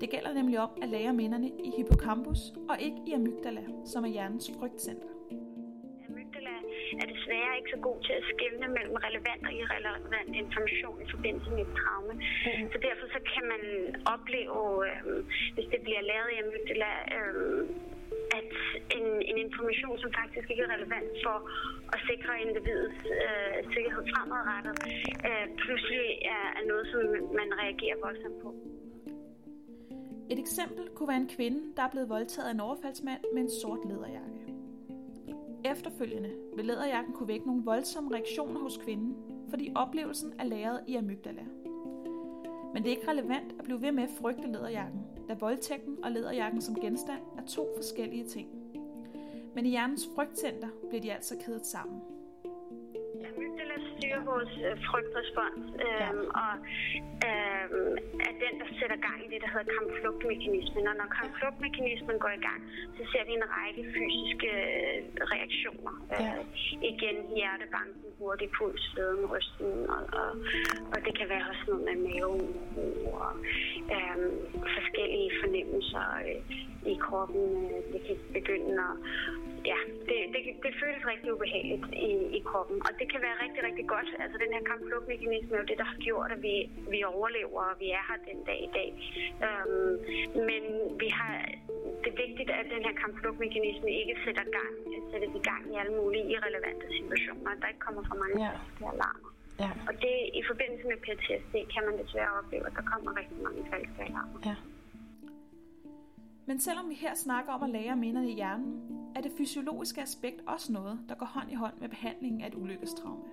Det 0.00 0.10
gælder 0.10 0.32
nemlig 0.32 0.58
om 0.58 0.70
at 0.82 0.88
lære 0.88 1.12
minderne 1.12 1.48
i 1.48 1.70
hippocampus 1.76 2.40
og 2.70 2.76
ikke 2.80 3.00
i 3.06 3.12
amygdala, 3.12 3.62
som 3.84 4.04
er 4.04 4.08
hjernens 4.08 4.50
frygtcenter. 4.58 5.17
Er 7.00 7.06
desværre 7.14 7.56
ikke 7.58 7.70
så 7.74 7.80
god 7.88 7.98
til 8.06 8.14
at 8.20 8.24
skelne 8.32 8.68
mellem 8.76 8.96
relevant 9.06 9.42
og 9.48 9.52
irrelevant 9.60 10.32
information 10.44 10.96
i 11.04 11.08
forbindelse 11.14 11.50
med 11.54 11.62
et 11.66 11.72
traume. 11.80 12.14
Mm. 12.14 12.66
Så 12.72 12.78
derfor 12.86 13.06
så 13.14 13.20
kan 13.32 13.44
man 13.52 13.62
opleve, 14.14 14.60
øh, 14.88 15.18
hvis 15.54 15.68
det 15.72 15.80
bliver 15.86 16.02
lavet 16.12 16.30
i 16.34 16.40
amygdala, 16.42 16.90
øh, 17.16 17.62
at 18.38 18.52
en, 18.98 19.06
en 19.30 19.38
information, 19.46 19.94
som 20.02 20.10
faktisk 20.20 20.46
ikke 20.50 20.62
er 20.66 20.74
relevant 20.76 21.10
for 21.26 21.36
at 21.94 22.00
sikre 22.10 22.32
individets 22.46 23.00
øh, 23.26 23.56
sikkerhed 23.74 24.02
fremadrettet, 24.12 24.76
øh, 25.28 25.46
pludselig 25.62 26.06
er, 26.34 26.44
er 26.58 26.64
noget, 26.72 26.86
som 26.92 27.00
man 27.40 27.48
reagerer 27.62 27.96
voldsomt 28.06 28.38
på. 28.44 28.50
Et 30.32 30.38
eksempel 30.38 30.84
kunne 30.94 31.08
være 31.08 31.22
en 31.26 31.32
kvinde, 31.36 31.60
der 31.76 31.82
er 31.82 31.90
blevet 31.90 32.08
voldtaget 32.08 32.48
af 32.48 32.54
en 32.54 32.60
overfaldsmand 32.60 33.20
med 33.34 33.42
en 33.42 33.50
sort 33.62 33.82
læderjakke. 33.88 34.47
Efterfølgende 35.64 36.30
vil 36.56 36.64
læderjakken 36.64 37.14
kunne 37.14 37.28
vække 37.28 37.46
nogle 37.46 37.64
voldsomme 37.64 38.14
reaktioner 38.14 38.60
hos 38.60 38.76
kvinden, 38.76 39.16
fordi 39.50 39.72
oplevelsen 39.74 40.32
er 40.38 40.44
lagret 40.44 40.80
i 40.86 40.94
amygdala. 40.94 41.42
Men 42.74 42.82
det 42.82 42.92
er 42.92 42.96
ikke 42.96 43.10
relevant 43.10 43.54
at 43.58 43.64
blive 43.64 43.82
ved 43.82 43.92
med 43.92 44.02
at 44.02 44.10
frygte 44.20 44.52
læderjakken, 44.52 45.00
da 45.28 45.34
voldtægten 45.34 46.04
og 46.04 46.10
læderjakken 46.10 46.60
som 46.60 46.74
genstand 46.74 47.20
er 47.38 47.42
to 47.46 47.68
forskellige 47.76 48.24
ting. 48.24 48.48
Men 49.54 49.66
i 49.66 49.70
hjernens 49.70 50.08
frygtcenter 50.14 50.68
bliver 50.88 51.02
de 51.02 51.12
altså 51.12 51.36
kædet 51.44 51.66
sammen 51.66 52.00
vores 54.32 54.52
øh, 54.66 54.76
frygtrespons, 54.88 55.64
øh, 55.84 56.02
ja. 56.02 56.08
og 56.42 56.52
øh, 57.28 57.66
er 58.28 58.32
den, 58.44 58.54
der 58.60 58.68
sætter 58.78 58.98
gang 59.08 59.18
i 59.26 59.28
det, 59.32 59.38
der 59.44 59.50
hedder 59.54 59.68
kampflugtmekanismen. 59.78 60.84
Og 60.90 60.96
når 61.00 61.08
kampflugtmekanismen 61.18 62.16
går 62.24 62.32
i 62.40 62.42
gang, 62.48 62.60
så 62.96 63.02
ser 63.12 63.22
vi 63.28 63.32
en 63.40 63.46
række 63.56 63.82
fysiske 63.94 64.50
øh, 64.66 64.98
reaktioner. 65.34 65.94
Ja. 66.12 66.16
Øh, 66.24 66.42
igen 66.92 67.16
hjertebanken, 67.36 68.08
hurtig 68.18 68.48
puls, 68.56 68.82
sveden, 68.90 69.24
rysten, 69.32 69.72
og, 69.94 70.02
og, 70.20 70.30
og 70.92 70.98
det 71.06 71.12
kan 71.18 71.26
være 71.32 71.44
også 71.50 71.64
noget 71.68 71.84
med 71.88 71.96
maven 72.06 72.44
og 73.20 73.32
øh, 73.94 74.18
forskellige 74.76 75.30
fornemmelser 75.40 76.06
øh, 76.28 76.40
i 76.92 76.94
kroppen. 77.06 77.44
Øh, 77.72 77.82
det 77.92 78.00
kan 78.06 78.16
begynde 78.38 78.74
at 78.88 78.94
ja, 79.70 79.78
det, 80.08 80.18
det, 80.34 80.40
det 80.64 80.72
føles 80.82 81.02
rigtig 81.12 81.28
ubehageligt 81.36 81.86
i, 82.08 82.10
i 82.38 82.40
kroppen. 82.50 82.76
Og 82.86 82.92
det 82.98 83.06
kan 83.12 83.20
være 83.26 83.36
rigtig, 83.44 83.60
rigtig 83.68 83.86
godt. 83.94 84.08
Altså 84.22 84.36
den 84.44 84.50
her 84.54 84.62
kampflugtmekanisme 84.70 85.52
er 85.54 85.60
jo 85.62 85.68
det, 85.70 85.78
der 85.82 85.88
har 85.92 85.98
gjort, 86.08 86.30
at 86.36 86.40
vi, 86.48 86.54
vi 86.94 86.98
overlever, 87.14 87.60
og 87.70 87.76
vi 87.82 87.88
er 87.98 88.02
her 88.08 88.18
den 88.30 88.40
dag 88.50 88.58
i 88.68 88.70
dag. 88.78 88.90
Um, 89.46 89.90
men 90.48 90.62
vi 91.02 91.08
har, 91.18 91.32
det 92.02 92.08
er 92.14 92.18
vigtigt, 92.26 92.50
at 92.60 92.66
den 92.74 92.82
her 92.86 92.94
kampflugtmekanisme 93.02 93.88
ikke 94.00 94.14
sætter, 94.24 94.44
gang, 94.58 94.72
sætter 95.10 95.28
i 95.40 95.42
gang 95.50 95.62
i 95.72 95.74
alle 95.80 95.94
mulige 96.00 96.26
irrelevante 96.34 96.86
situationer. 96.98 97.48
At 97.54 97.58
der 97.62 97.68
ikke 97.72 97.84
kommer 97.86 98.02
for 98.10 98.16
mange 98.22 98.38
ja. 98.46 98.52
alarmer. 98.92 99.30
Ja. 99.64 99.70
Og 99.88 99.94
det 100.04 100.16
i 100.40 100.42
forbindelse 100.50 100.84
med 100.90 100.98
PTSD 101.04 101.54
kan 101.74 101.82
man 101.88 101.94
desværre 102.02 102.32
opleve, 102.40 102.64
at 102.70 102.74
der 102.78 102.84
kommer 102.92 103.10
rigtig 103.20 103.38
mange 103.46 103.60
falske 103.72 104.00
alarmer. 104.08 104.40
Ja. 104.50 104.56
Men 106.48 106.60
selvom 106.60 106.88
vi 106.88 106.94
her 106.94 107.14
snakker 107.14 107.52
om 107.52 107.62
at 107.62 107.70
lære 107.70 107.96
minderne 107.96 108.30
i 108.30 108.34
hjernen, 108.34 108.97
er 109.16 109.20
det 109.20 109.32
fysiologiske 109.38 110.00
aspekt 110.00 110.40
også 110.46 110.72
noget, 110.72 110.98
der 111.08 111.14
går 111.14 111.26
hånd 111.26 111.50
i 111.50 111.54
hånd 111.54 111.74
med 111.80 111.88
behandlingen 111.88 112.40
af 112.42 112.46
et 112.46 112.54
ulykkestraume. 112.54 113.24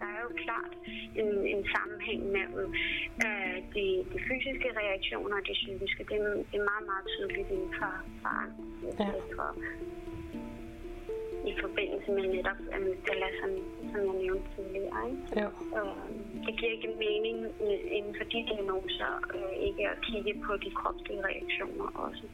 Der 0.00 0.08
er 0.16 0.20
jo 0.26 0.30
klart 0.44 0.72
en, 1.20 1.30
en 1.54 1.62
sammenhæng 1.74 2.22
mellem 2.36 2.74
øh, 3.26 3.56
de, 3.74 3.84
de 4.12 4.18
fysiske 4.28 4.68
reaktioner 4.80 5.36
og 5.40 5.44
de 5.48 5.54
psykiske. 5.60 6.00
Det, 6.08 6.16
er, 6.20 6.34
det 6.50 6.56
er 6.60 6.66
meget, 6.72 6.86
meget 6.92 7.06
tydeligt 7.14 7.48
inden 7.54 7.72
for, 7.78 7.92
for 8.22 8.30
angst. 8.42 8.98
Ja. 9.00 9.08
For, 9.36 9.48
i 11.50 11.52
forbindelse 11.64 12.10
med 12.16 12.24
netop 12.36 12.60
amygdala, 12.76 13.28
som, 13.40 13.50
som 13.96 14.06
jeg 14.06 14.22
nævnte 14.22 14.48
tidligere. 14.56 15.00
Ikke? 15.10 15.22
Ja. 15.40 15.48
Øh, 15.78 16.08
det 16.46 16.52
giver 16.58 16.72
ikke 16.76 16.92
mening 17.06 17.38
inden 17.96 18.14
for 18.18 18.24
de 18.24 18.38
diagnoser 18.50 19.12
øh, 19.36 19.52
ikke 19.68 19.82
at 19.92 19.98
kigge 20.08 20.34
på 20.46 20.52
de 20.64 20.70
kropslige 20.70 21.22
reaktioner 21.30 21.88
også. 22.06 22.26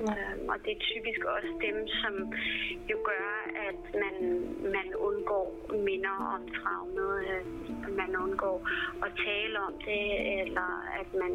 Ja. 0.00 0.12
Øhm, 0.12 0.48
og 0.52 0.56
det 0.64 0.72
er 0.76 0.86
typisk 0.92 1.20
også 1.36 1.52
dem, 1.66 1.76
som 2.00 2.14
jo 2.90 2.96
gør, 3.10 3.28
at 3.68 3.82
man, 4.02 4.16
man 4.76 4.88
undgår 5.08 5.48
minder 5.88 6.16
om 6.34 6.42
traumet, 6.58 7.14
øh, 7.30 7.42
man 8.00 8.16
undgår 8.24 8.58
at 9.06 9.12
tale 9.26 9.56
om 9.68 9.74
det, 9.88 10.04
eller 10.40 10.68
at 11.00 11.08
man 11.22 11.32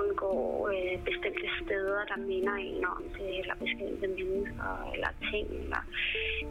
undgår 0.00 0.68
øh, 0.72 0.94
bestemte 1.08 1.48
steder, 1.60 2.00
der 2.10 2.18
minder 2.30 2.54
en 2.54 2.84
om 2.84 3.04
det, 3.18 3.30
eller 3.40 3.54
bestemte 3.64 4.06
mennesker, 4.18 4.70
eller 4.94 5.10
ting, 5.30 5.46
eller 5.64 5.82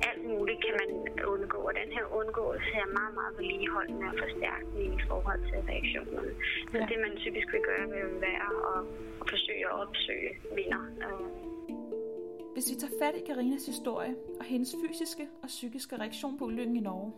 alt 0.09 0.23
muligt 0.31 0.59
kan 0.65 0.73
man 0.81 0.89
undgå. 1.33 1.59
Og 1.69 1.73
den 1.81 1.91
her 1.97 2.05
undgåelse 2.19 2.66
er 2.83 2.87
meget, 2.99 3.13
meget 3.19 3.33
vedligeholdende 3.37 4.05
og 4.11 4.15
forstærkende 4.23 4.81
i 4.95 4.99
forhold 5.09 5.41
til 5.49 5.59
reaktionerne. 5.71 6.31
Ja. 6.73 6.79
Så 6.79 6.85
det, 6.91 6.97
man 7.05 7.13
typisk 7.25 7.47
vil 7.53 7.63
gøre, 7.69 7.85
vil 7.95 8.21
være 8.27 8.41
at, 8.51 8.79
at 9.21 9.25
forsøge 9.33 9.65
at 9.71 9.75
opsøge 9.83 10.31
minder. 10.57 10.81
Øh, 11.05 11.27
hvis 12.53 12.71
vi 12.71 12.75
tager 12.75 12.95
fat 13.01 13.15
i 13.15 13.23
Karinas 13.27 13.65
historie 13.65 14.15
og 14.39 14.45
hendes 14.45 14.75
fysiske 14.83 15.27
og 15.43 15.47
psykiske 15.47 15.95
reaktion 16.03 16.37
på 16.37 16.45
ulykken 16.45 16.75
i 16.75 16.79
Norge, 16.79 17.11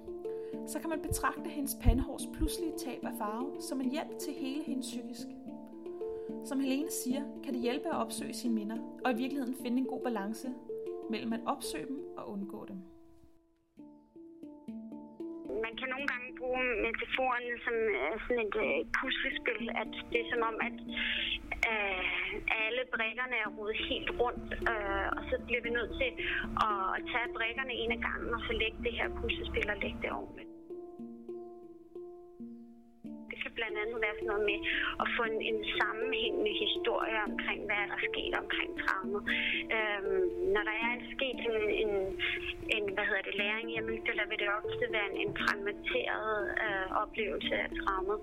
så 0.67 0.79
kan 0.79 0.89
man 0.89 1.01
betragte 1.01 1.49
hendes 1.49 1.75
pandehårs 1.83 2.27
pludselige 2.35 2.73
tab 2.77 3.01
af 3.03 3.13
farve 3.17 3.61
som 3.61 3.81
en 3.81 3.91
hjælp 3.91 4.17
til 4.19 4.33
hele 4.33 4.63
hendes 4.63 4.85
psykisk. 4.85 5.27
Som 6.45 6.59
Helene 6.59 6.91
siger, 6.91 7.21
kan 7.43 7.53
det 7.53 7.61
hjælpe 7.61 7.87
at 7.87 7.95
opsøge 7.95 8.33
sine 8.33 8.53
minder, 8.53 8.77
og 9.05 9.11
i 9.11 9.15
virkeligheden 9.15 9.55
finde 9.63 9.77
en 9.77 9.85
god 9.85 10.01
balance 10.03 10.49
mellem 11.09 11.33
at 11.33 11.39
opsøge 11.45 11.87
dem 11.87 12.03
og 12.17 12.31
undgå 12.31 12.65
dem 12.65 12.77
man 15.69 15.77
kan 15.81 15.89
nogle 15.95 16.07
gange 16.13 16.29
bruge 16.39 16.63
metaforen 16.87 17.45
som 17.65 17.75
uh, 18.01 18.15
sådan 18.23 18.43
et 18.47 18.55
øh, 18.65 18.79
puslespil, 18.97 19.63
at 19.81 19.91
det 20.11 20.17
er 20.23 20.27
som 20.33 20.41
om, 20.49 20.55
at 20.67 20.77
øh, 21.71 22.03
alle 22.65 22.83
brækkerne 22.95 23.35
er 23.43 23.49
rodet 23.57 23.77
helt 23.89 24.11
rundt, 24.21 24.49
øh, 24.71 25.07
og 25.17 25.21
så 25.29 25.35
bliver 25.47 25.61
vi 25.65 25.71
nødt 25.77 25.93
til 26.01 26.11
at 26.67 26.79
tage 27.11 27.29
brækkerne 27.37 27.73
en 27.81 27.91
af 27.97 28.01
gangen, 28.07 28.29
og 28.37 28.41
så 28.47 28.51
lægge 28.61 28.79
det 28.85 28.93
her 28.99 29.07
puslespil 29.19 29.67
og 29.73 29.77
lægge 29.83 29.99
det 30.03 30.11
ordentligt 30.21 30.58
blandt 33.59 33.77
andet 33.81 33.97
være 34.05 34.15
sådan 34.17 34.31
noget 34.33 34.45
med 34.51 34.59
at 35.03 35.07
få 35.15 35.21
en, 35.31 35.37
en 35.51 35.59
sammenhængende 35.79 36.53
historie 36.63 37.17
omkring, 37.29 37.59
hvad 37.67 37.81
der 37.89 37.95
er 37.99 38.03
sket 38.11 38.33
omkring 38.43 38.69
traumet. 38.83 39.21
Øhm, 39.75 40.21
når 40.53 40.63
der 40.69 40.75
er 40.87 40.93
sket 41.15 41.39
en, 41.49 41.57
en, 41.83 41.93
en 42.75 42.83
hvad 42.95 43.05
hedder 43.09 43.25
det, 43.27 43.35
læring 43.43 43.67
i 43.73 43.79
amygdala, 43.81 44.23
vil 44.29 44.39
det 44.43 44.49
ofte 44.59 44.85
være 44.95 45.07
en, 45.11 45.17
en 45.25 45.31
fragmenteret 45.41 46.33
øh, 46.65 46.87
oplevelse 47.03 47.53
af 47.65 47.69
traumet. 47.79 48.19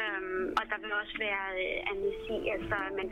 Øhm, 0.00 0.46
og 0.58 0.64
der 0.70 0.78
vil 0.82 0.92
også 1.02 1.16
være 1.26 1.46
øh, 1.62 1.90
amnesi, 1.90 2.36
altså 2.56 2.76
at 2.88 2.92
man 3.00 3.08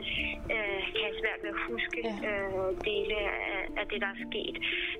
øh, 0.55 0.81
kan 0.97 1.11
svært 1.21 1.39
ved 1.43 1.51
at 1.55 1.61
huske 1.69 1.99
øh, 2.29 2.69
dele 2.89 3.17
af, 3.55 3.61
af 3.79 3.85
det, 3.91 3.99
der 4.03 4.09
er 4.15 4.19
sket. 4.29 4.55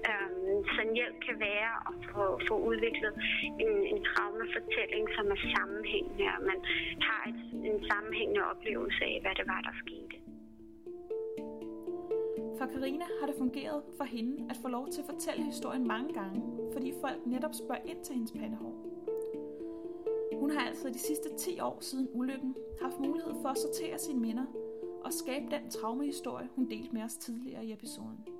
Øhm, 0.10 0.47
sådan 0.76 0.94
hjælp 1.00 1.18
kan 1.28 1.38
være 1.50 1.74
at 1.90 1.96
få, 2.12 2.24
få 2.50 2.56
udviklet 2.70 3.14
en, 3.64 3.72
en 3.92 4.00
traumafortælling, 4.10 5.06
som 5.16 5.26
er 5.36 5.40
sammenhængende, 5.56 6.26
og 6.36 6.42
man 6.52 6.60
har 7.08 7.22
et, 7.32 7.40
en 7.72 7.80
sammenhængende 7.92 8.42
oplevelse 8.52 9.02
af, 9.12 9.18
hvad 9.24 9.34
det 9.40 9.46
var, 9.54 9.62
der 9.68 9.74
skete. 9.84 10.16
For 12.58 12.66
Karina 12.74 13.06
har 13.20 13.28
det 13.28 13.36
fungeret 13.44 13.80
for 13.98 14.04
hende 14.16 14.34
at 14.52 14.58
få 14.62 14.68
lov 14.68 14.86
til 14.94 15.02
at 15.02 15.08
fortælle 15.14 15.44
historien 15.52 15.88
mange 15.88 16.14
gange, 16.14 16.40
fordi 16.74 16.94
folk 17.04 17.20
netop 17.26 17.54
spørger 17.62 17.84
ind 17.92 18.00
til 18.04 18.14
hendes 18.16 18.32
pandehår. 18.32 18.76
Hun 20.40 20.48
Hun 20.48 20.56
har 20.56 20.68
altså 20.68 20.90
de 20.90 21.00
sidste 21.00 21.30
10 21.38 21.60
år 21.60 21.78
siden 21.82 22.08
ulykken 22.14 22.56
haft 22.82 23.00
mulighed 23.00 23.34
for 23.42 23.50
at 23.50 23.58
sortere 23.58 23.98
sine 24.00 24.20
minder 24.20 24.46
og 25.04 25.14
skabe 25.14 25.46
den 25.52 25.70
traumehistorie, 25.70 26.50
hun 26.56 26.70
delte 26.70 26.94
med 26.94 27.04
os 27.04 27.18
tidligere 27.18 27.66
i 27.66 27.74
episoden. 27.74 28.37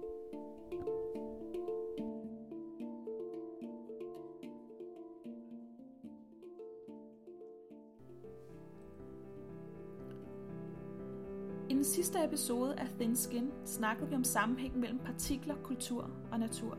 Sidste 12.18 12.30
episode 12.30 12.80
af 12.80 12.88
Thin 13.00 13.16
Skin 13.16 13.52
snakkede 13.66 14.10
vi 14.10 14.16
om 14.16 14.24
sammenhængen 14.24 14.82
mellem 14.82 15.00
partikler, 15.00 15.56
kultur 15.64 16.10
og 16.32 16.40
natur. 16.40 16.78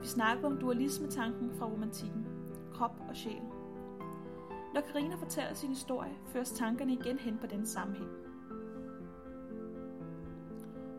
Vi 0.00 0.06
snakkede 0.06 0.46
om 0.46 0.58
dualismetanken 0.58 1.50
fra 1.58 1.66
romantikken, 1.66 2.26
krop 2.74 3.00
og 3.08 3.16
sjæl. 3.16 3.42
Når 4.74 4.80
Karina 4.80 5.14
fortæller 5.14 5.54
sin 5.54 5.68
historie, 5.68 6.12
føres 6.26 6.50
tankerne 6.50 6.92
igen 6.92 7.18
hen 7.18 7.38
på 7.38 7.46
den 7.46 7.66
sammenhæng. 7.66 8.10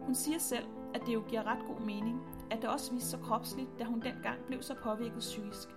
Hun 0.02 0.16
siger 0.16 0.40
selv, 0.40 0.66
at 0.94 1.02
det 1.06 1.14
jo 1.14 1.24
giver 1.30 1.44
ret 1.48 1.68
god 1.68 1.80
mening, 1.86 2.22
at 2.52 2.62
det 2.62 2.70
også 2.70 2.94
viste 2.94 3.10
sig 3.10 3.20
kropsligt, 3.20 3.70
da 3.80 3.84
hun 3.84 4.02
dengang 4.02 4.40
blev 4.48 4.62
så 4.62 4.76
påvirket 4.84 5.20
psykisk. 5.20 5.70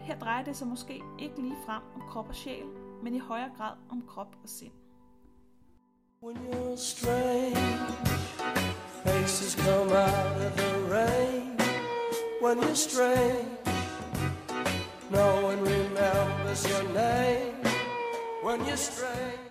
Her 0.00 0.18
drejer 0.18 0.44
det 0.44 0.56
sig 0.56 0.68
måske 0.68 1.02
ikke 1.18 1.40
lige 1.40 1.56
frem 1.66 1.82
om 1.94 2.00
krop 2.08 2.28
og 2.28 2.34
sjæl, 2.34 2.66
men 3.02 3.14
i 3.14 3.18
højere 3.18 3.50
grad 3.56 3.72
om 3.90 4.02
krop 4.06 4.36
og 4.42 4.48
sind. 4.48 4.72
When 6.20 6.36
you're 6.50 6.76
strange, 6.76 7.56
faces 9.04 9.54
come 9.54 9.92
out 9.92 10.36
of 10.36 10.56
the 10.56 10.78
rain. 10.90 11.56
When 12.40 12.60
you're 12.60 12.74
strange, 12.74 13.46
no 15.12 15.42
one 15.44 15.60
remembers 15.60 16.68
your 16.68 16.82
name. 16.92 17.54
When 18.42 18.64
you're 18.64 18.76
strange. 18.76 19.47